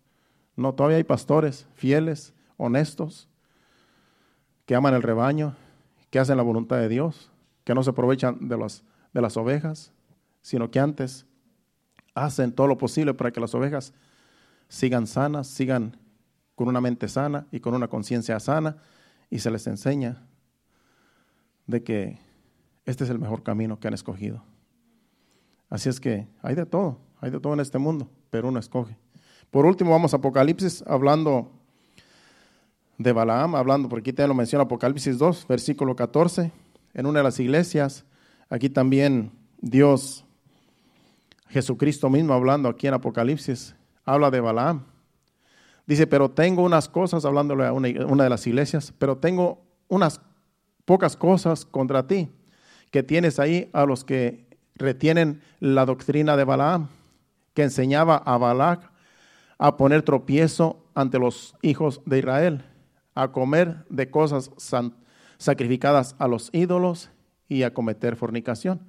[0.57, 3.29] No, todavía hay pastores fieles, honestos,
[4.65, 5.55] que aman el rebaño,
[6.09, 7.31] que hacen la voluntad de Dios,
[7.63, 9.93] que no se aprovechan de, los, de las ovejas,
[10.41, 11.25] sino que antes
[12.15, 13.93] hacen todo lo posible para que las ovejas
[14.67, 15.95] sigan sanas, sigan
[16.53, 18.75] con una mente sana y con una conciencia sana,
[19.29, 20.21] y se les enseña
[21.65, 22.24] de que
[22.85, 24.43] este es el mejor camino que han escogido.
[25.69, 28.97] Así es que hay de todo, hay de todo en este mundo, pero uno escoge.
[29.49, 31.51] Por último, vamos a Apocalipsis, hablando
[32.97, 36.51] de Balaam, hablando, porque aquí te lo menciona Apocalipsis 2, versículo 14,
[36.93, 38.05] en una de las iglesias,
[38.49, 40.23] aquí también Dios,
[41.49, 43.75] Jesucristo mismo hablando aquí en Apocalipsis,
[44.05, 44.85] habla de Balaam.
[45.87, 50.21] Dice, pero tengo unas cosas, hablándole a una, una de las iglesias, pero tengo unas
[50.85, 52.29] pocas cosas contra ti
[52.95, 56.87] que tienes ahí a los que retienen la doctrina de Balaam,
[57.53, 58.89] que enseñaba a Balac
[59.57, 62.63] a poner tropiezo ante los hijos de Israel,
[63.13, 64.49] a comer de cosas
[65.37, 67.09] sacrificadas a los ídolos
[67.49, 68.79] y a cometer fornicación.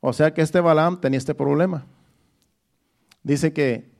[0.00, 1.86] O sea que este Balaam tenía este problema,
[3.22, 3.92] dice que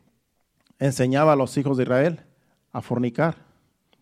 [0.80, 2.24] enseñaba a los hijos de Israel
[2.72, 3.36] a fornicar,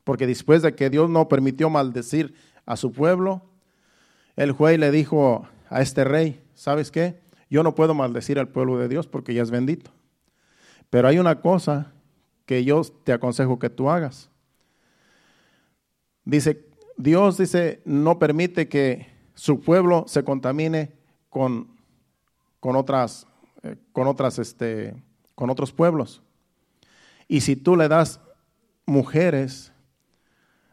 [0.05, 2.35] porque después de que Dios no permitió maldecir
[2.65, 3.52] a su pueblo,
[4.37, 7.21] el juez le dijo a este rey, ¿sabes qué?
[7.51, 9.91] Yo no puedo maldecir al pueblo de Dios porque ya es bendito.
[10.91, 11.93] Pero hay una cosa
[12.47, 14.31] que yo te aconsejo que tú hagas.
[16.25, 16.67] Dice,
[16.97, 20.93] Dios dice, no permite que su pueblo se contamine
[21.29, 21.69] con,
[22.61, 23.27] con otras,
[23.63, 24.95] eh, con otras, este,
[25.35, 26.23] con otros pueblos.
[27.29, 28.21] Y si tú le das
[28.87, 29.73] mujeres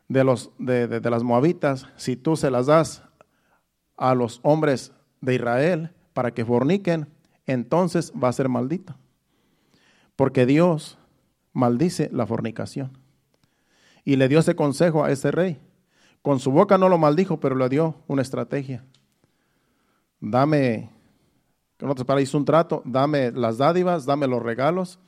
[0.08, 3.04] de, los, de, de las moabitas, si tú se las das
[4.00, 7.08] a los hombres de Israel para que forniquen,
[7.46, 8.96] entonces va a ser maldito.
[10.16, 10.98] Porque Dios
[11.54, 12.98] maldice la fornicación.
[14.06, 15.60] Y le dio ese consejo a ese rey.
[16.22, 18.86] Con su boca no lo maldijo, pero le dio una estrategia.
[20.20, 20.90] Dame,
[21.78, 25.00] que no te para hizo un trato, dame las dádivas, dame los regalos,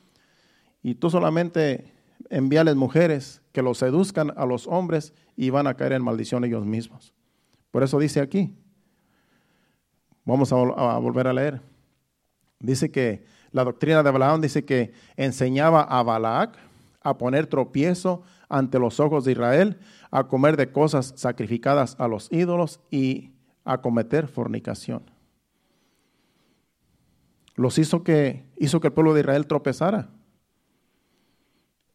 [0.83, 1.93] y tú solamente
[2.29, 6.65] envíales mujeres que los seduzcan a los hombres y van a caer en maldición ellos
[6.65, 7.13] mismos.
[7.71, 8.53] Por eso dice aquí,
[10.25, 11.61] vamos a, volver a leer,
[12.59, 16.57] dice que la doctrina de Balaam dice que enseñaba a Balac
[17.01, 19.79] a poner tropiezo ante los ojos de Israel,
[20.11, 23.31] a comer de cosas sacrificadas a los ídolos y
[23.65, 25.03] a cometer fornicación.
[27.55, 30.09] Los hizo que hizo que el pueblo de Israel tropezara.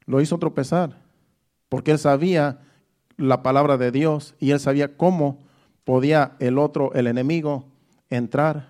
[0.04, 1.06] Lo hizo tropezar
[1.68, 2.60] porque él sabía
[3.16, 5.44] la palabra de Dios y él sabía cómo
[5.84, 7.66] podía el otro, el enemigo,
[8.10, 8.68] entrar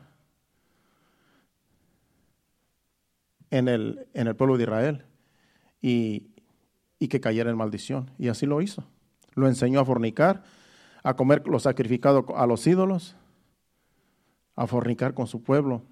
[3.51, 5.05] en el, en el pueblo de Israel
[5.81, 6.31] y,
[6.99, 8.11] y que cayera en maldición.
[8.19, 8.85] Y así lo hizo.
[9.35, 10.45] Lo enseñó a fornicar,
[11.03, 13.17] a comer lo sacrificado a los ídolos,
[14.55, 15.83] a fornicar con su pueblo.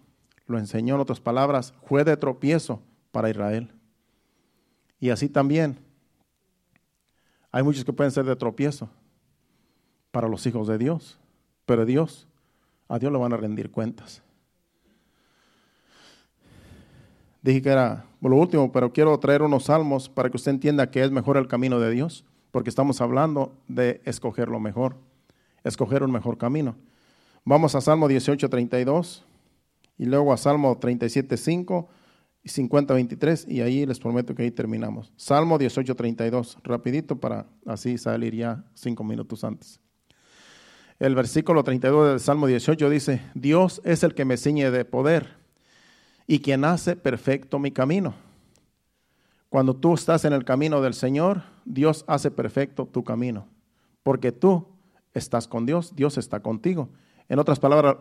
[0.46, 2.82] Lo enseñó en otras palabras, fue de tropiezo
[3.12, 3.70] para Israel.
[4.98, 5.78] Y así también
[7.50, 8.88] hay muchos que pueden ser de tropiezo
[10.10, 11.18] para los hijos de Dios,
[11.66, 12.26] pero Dios,
[12.88, 14.22] a Dios le van a rendir cuentas.
[17.42, 21.02] Dije que era lo último, pero quiero traer unos salmos para que usted entienda que
[21.02, 24.96] es mejor el camino de Dios, porque estamos hablando de escoger lo mejor,
[25.62, 26.74] escoger un mejor camino.
[27.44, 29.26] Vamos a Salmo 18, 32
[29.98, 31.88] y luego a Salmo 37, 5
[32.42, 35.12] y 50, 23 y ahí les prometo que ahí terminamos.
[35.16, 39.80] Salmo 18, 32, rapidito para así salir ya cinco minutos antes.
[40.98, 45.34] El versículo 32 del Salmo 18 dice, Dios es el que me ciñe de poder
[46.26, 48.14] y quien hace perfecto mi camino.
[49.48, 53.46] Cuando tú estás en el camino del Señor, Dios hace perfecto tu camino,
[54.02, 54.66] porque tú
[55.12, 56.88] estás con Dios, Dios está contigo.
[57.28, 57.96] En otras palabras,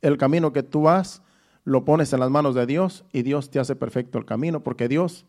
[0.00, 1.22] el camino que tú vas,
[1.64, 4.88] lo pones en las manos de Dios y Dios te hace perfecto el camino, porque
[4.88, 5.26] Dios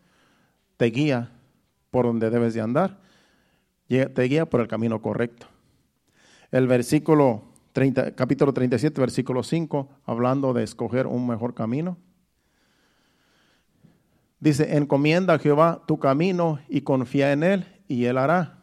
[0.78, 1.32] te guía
[1.92, 3.00] por donde debes de andar,
[3.88, 5.53] te guía por el camino correcto.
[6.54, 7.42] El versículo
[7.72, 11.98] 30, capítulo 37, versículo 5, hablando de escoger un mejor camino.
[14.40, 18.60] Dice, encomienda a Jehová tu camino y confía en Él y Él hará.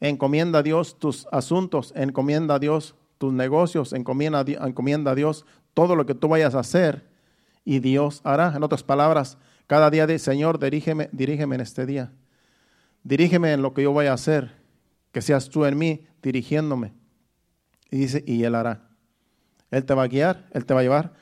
[0.00, 5.44] Encomienda a Dios tus asuntos, encomienda a Dios tus negocios, encomienda, a Dios
[5.74, 7.06] todo lo que tú vayas a hacer
[7.66, 8.54] y Dios hará.
[8.56, 9.36] En otras palabras,
[9.66, 12.10] cada día dice, Señor, dirígeme, dirígeme en este día.
[13.02, 14.63] Dirígeme en lo que yo voy a hacer,
[15.14, 16.92] que seas tú en mí dirigiéndome.
[17.88, 18.90] Y dice, y Él hará.
[19.70, 21.12] Él te va a guiar, Él te va a llevar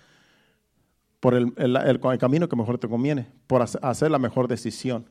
[1.20, 5.11] por el, el, camino que mejor te conviene, por hacer la mejor decisión.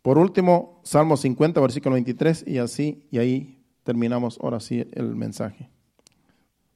[0.00, 5.68] Por último, Salmo 50, versículo 23, y así, y ahí terminamos ahora sí el mensaje.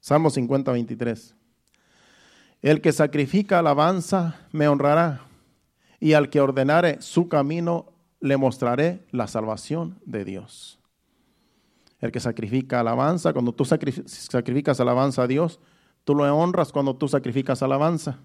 [0.01, 1.35] Salmo 50, 23.
[2.61, 5.21] El que sacrifica alabanza me honrará,
[6.01, 7.92] y al que ordenare su camino
[8.23, 10.79] le mostraré la salvación de Dios.
[11.99, 15.59] El que sacrifica alabanza, cuando tú sacrificas alabanza a Dios,
[16.03, 18.19] Tú lo honras cuando tú sacrificas alabanza.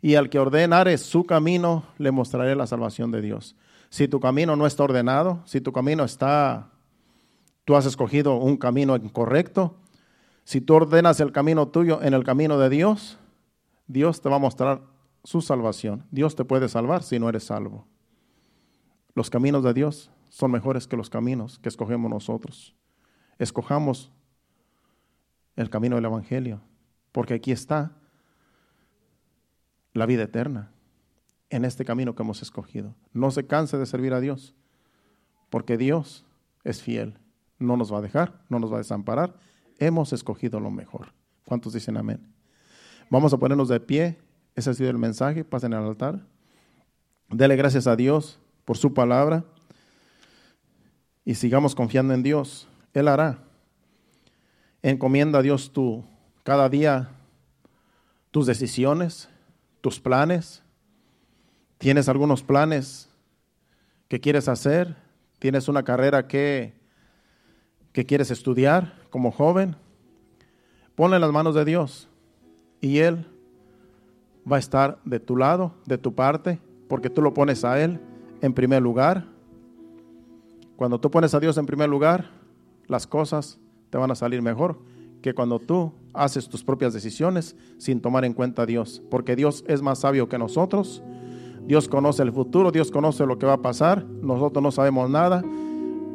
[0.00, 3.56] Y al que ordenare su camino, le mostraré la salvación de Dios.
[3.88, 6.70] Si tu camino no está ordenado, si tu camino está,
[7.64, 9.76] tú has escogido un camino incorrecto,
[10.44, 13.18] si tú ordenas el camino tuyo en el camino de Dios,
[13.86, 14.82] Dios te va a mostrar
[15.22, 16.04] su salvación.
[16.10, 17.86] Dios te puede salvar si no eres salvo.
[19.14, 22.74] Los caminos de Dios son mejores que los caminos que escogemos nosotros.
[23.38, 24.10] Escojamos
[25.56, 26.60] el camino del Evangelio
[27.12, 27.92] porque aquí está
[29.92, 30.72] la vida eterna
[31.50, 32.94] en este camino que hemos escogido.
[33.12, 34.54] No se canse de servir a Dios,
[35.50, 36.24] porque Dios
[36.64, 37.18] es fiel.
[37.58, 39.36] No nos va a dejar, no nos va a desamparar.
[39.78, 41.12] Hemos escogido lo mejor.
[41.44, 42.32] ¿Cuántos dicen amén?
[43.10, 44.18] Vamos a ponernos de pie
[44.54, 45.44] Ese ha sido el mensaje.
[45.44, 46.26] Pasen al altar.
[47.28, 49.44] Dele gracias a Dios por su palabra
[51.24, 52.68] y sigamos confiando en Dios.
[52.94, 53.38] Él hará.
[54.82, 56.04] Encomienda a Dios tú
[56.42, 57.10] cada día
[58.30, 59.28] tus decisiones,
[59.80, 60.62] tus planes.
[61.78, 63.08] ¿Tienes algunos planes
[64.08, 64.96] que quieres hacer?
[65.38, 66.74] ¿Tienes una carrera que,
[67.92, 69.76] que quieres estudiar como joven?
[70.94, 72.08] Ponle en las manos de Dios
[72.80, 73.26] y Él
[74.50, 78.00] va a estar de tu lado, de tu parte, porque tú lo pones a Él
[78.42, 79.24] en primer lugar.
[80.76, 82.30] Cuando tú pones a Dios en primer lugar,
[82.88, 84.78] las cosas te van a salir mejor
[85.22, 89.64] que cuando tú haces tus propias decisiones sin tomar en cuenta a Dios, porque Dios
[89.68, 91.02] es más sabio que nosotros.
[91.64, 95.42] Dios conoce el futuro, Dios conoce lo que va a pasar, nosotros no sabemos nada.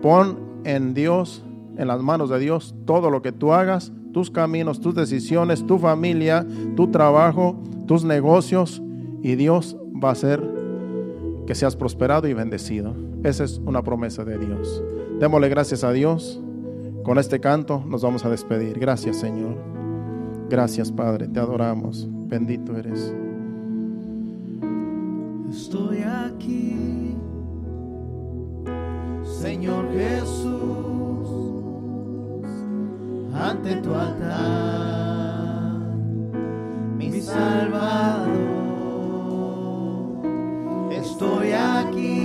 [0.01, 1.41] Pon en Dios,
[1.77, 5.79] en las manos de Dios, todo lo que tú hagas, tus caminos, tus decisiones, tu
[5.79, 7.55] familia, tu trabajo,
[7.87, 8.81] tus negocios,
[9.23, 10.56] y Dios va a hacer
[11.47, 12.93] que seas prosperado y bendecido.
[13.23, 14.83] Esa es una promesa de Dios.
[15.19, 16.39] Démosle gracias a Dios.
[17.03, 18.77] Con este canto nos vamos a despedir.
[18.77, 19.55] Gracias Señor.
[20.49, 22.07] Gracias Padre, te adoramos.
[22.27, 23.15] Bendito eres.
[25.49, 27.15] Estoy aquí,
[29.23, 31.29] Señor Jesús,
[33.33, 35.79] ante tu altar,
[36.97, 38.56] mi Salvador.
[41.09, 42.16] Estoy aquí,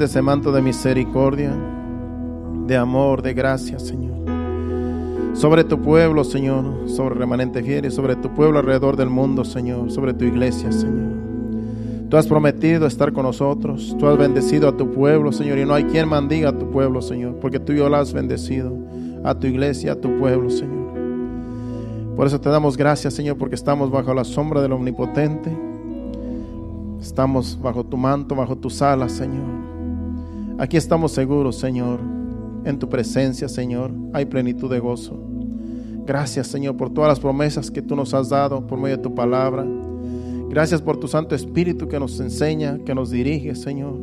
[0.00, 1.52] extiende ese manto de misericordia,
[2.66, 4.14] de amor, de gracia, Señor.
[5.34, 9.90] Sobre tu pueblo, Señor, sobre remanente fiel y sobre tu pueblo alrededor del mundo, Señor,
[9.90, 11.10] sobre tu iglesia, Señor.
[12.08, 13.94] Tú has prometido estar con nosotros.
[13.98, 15.58] Tú has bendecido a tu pueblo, Señor.
[15.58, 17.36] Y no hay quien maldiga a tu pueblo, Señor.
[17.40, 18.72] Porque tú y yo la has bendecido.
[19.22, 20.94] A tu iglesia, a tu pueblo, Señor.
[22.16, 25.56] Por eso te damos gracias, Señor, porque estamos bajo la sombra del Omnipotente.
[27.00, 29.69] Estamos bajo tu manto, bajo tus alas, Señor.
[30.60, 32.00] Aquí estamos seguros, Señor.
[32.66, 35.18] En tu presencia, Señor, hay plenitud de gozo.
[36.04, 39.14] Gracias, Señor, por todas las promesas que tú nos has dado por medio de tu
[39.14, 39.66] palabra.
[40.50, 43.94] Gracias por tu Santo Espíritu que nos enseña, que nos dirige, Señor.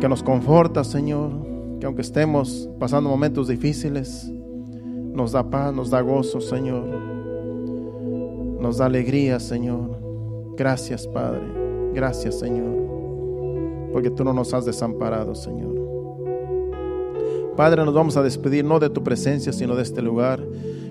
[0.00, 1.32] Que nos conforta, Señor.
[1.80, 4.30] Que aunque estemos pasando momentos difíciles,
[5.12, 6.86] nos da paz, nos da gozo, Señor.
[8.60, 9.98] Nos da alegría, Señor.
[10.56, 11.42] Gracias, Padre.
[11.92, 12.79] Gracias, Señor.
[13.92, 15.80] Porque tú no nos has desamparado, Señor.
[17.56, 20.42] Padre, nos vamos a despedir no de tu presencia, sino de este lugar,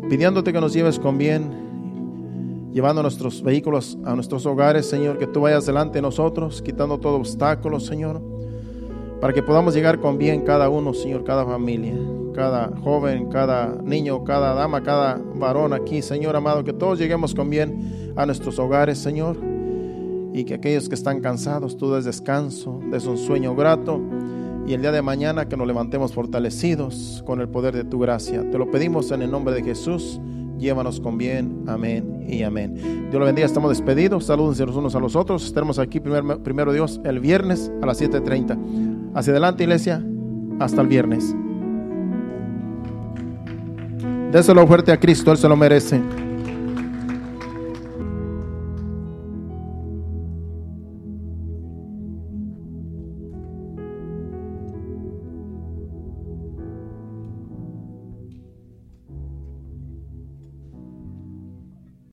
[0.09, 5.41] pidiéndote que nos lleves con bien, llevando nuestros vehículos a nuestros hogares, Señor, que tú
[5.41, 8.21] vayas delante de nosotros, quitando todo obstáculo, Señor,
[9.19, 11.95] para que podamos llegar con bien cada uno, Señor, cada familia,
[12.35, 17.49] cada joven, cada niño, cada dama, cada varón aquí, Señor amado, que todos lleguemos con
[17.49, 19.37] bien a nuestros hogares, Señor,
[20.33, 23.99] y que aquellos que están cansados, tú des descanso, des un sueño grato
[24.67, 28.47] y el día de mañana que nos levantemos fortalecidos con el poder de tu gracia.
[28.51, 30.19] Te lo pedimos en el nombre de Jesús.
[30.59, 31.63] Llévanos con bien.
[31.67, 32.75] Amén y amén.
[33.09, 33.45] Dios lo bendiga.
[33.47, 34.25] Estamos despedidos.
[34.25, 35.45] Salúdense los unos a los otros.
[35.45, 38.57] Estaremos aquí primer- primero Dios el viernes a las 7.30.
[39.15, 40.05] Hacia adelante, iglesia.
[40.59, 41.33] Hasta el viernes.
[44.31, 45.31] Déselo fuerte a Cristo.
[45.31, 46.01] Él se lo merece.